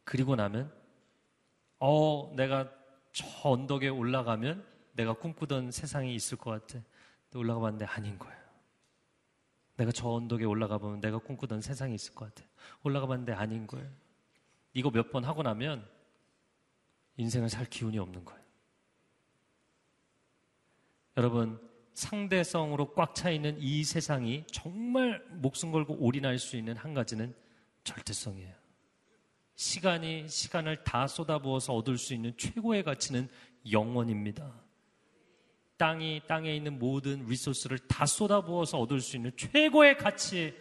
[0.04, 0.72] 그리고 나면
[1.78, 2.70] 어, 내가
[3.12, 6.82] 저 언덕에 올라가면 내가 꿈꾸던 세상이 있을 것 같아.
[7.34, 8.36] 올라가 봤는데 아닌 거예요.
[9.76, 12.48] 내가 저 언덕에 올라가 보면 내가 꿈꾸던 세상이 있을 것 같아.
[12.82, 13.88] 올라가 봤는데 아닌 거예요.
[14.72, 15.86] 이거 몇 번 하고 나면
[17.16, 18.42] 인생을 살 기운이 없는 거예요.
[21.16, 21.58] 여러분,
[21.94, 27.34] 상대성으로 꽉 차 있는 이 세상이 정말 목숨 걸고 올인할 수 있는 한 가지는
[27.84, 28.54] 절대성이에요.
[29.54, 33.28] 시간이 시간을 다 쏟아부어서 얻을 수 있는 최고의 가치는
[33.70, 34.52] 영원입니다.
[35.78, 40.54] 땅이 땅에 있는 모든 resource를 다 쏟아부어서 얻을 수 있는 최고의 가치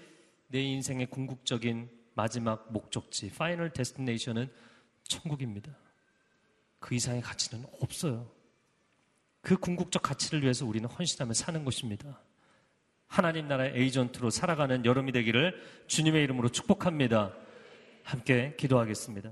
[0.48, 4.50] 내 인생의 궁극적인 마지막 목적지 final destination은
[5.04, 5.78] 천국입니다.
[6.86, 8.30] 그 이상의 가치는 없어요.
[9.42, 12.22] 그 궁극적 가치를 위해서 우리는 헌신하며 사는 것입니다.
[13.08, 17.34] 하나님 나라의 에이전트로 살아가는 여름이 되기를 주님의 이름으로 축복합니다.
[18.04, 19.32] 함께 기도하겠습니다.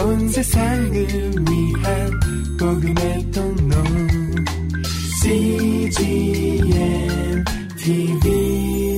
[0.00, 2.10] 온 세상을 위한
[2.58, 3.76] 복음의 통로
[5.22, 6.64] CGM
[7.78, 8.89] TV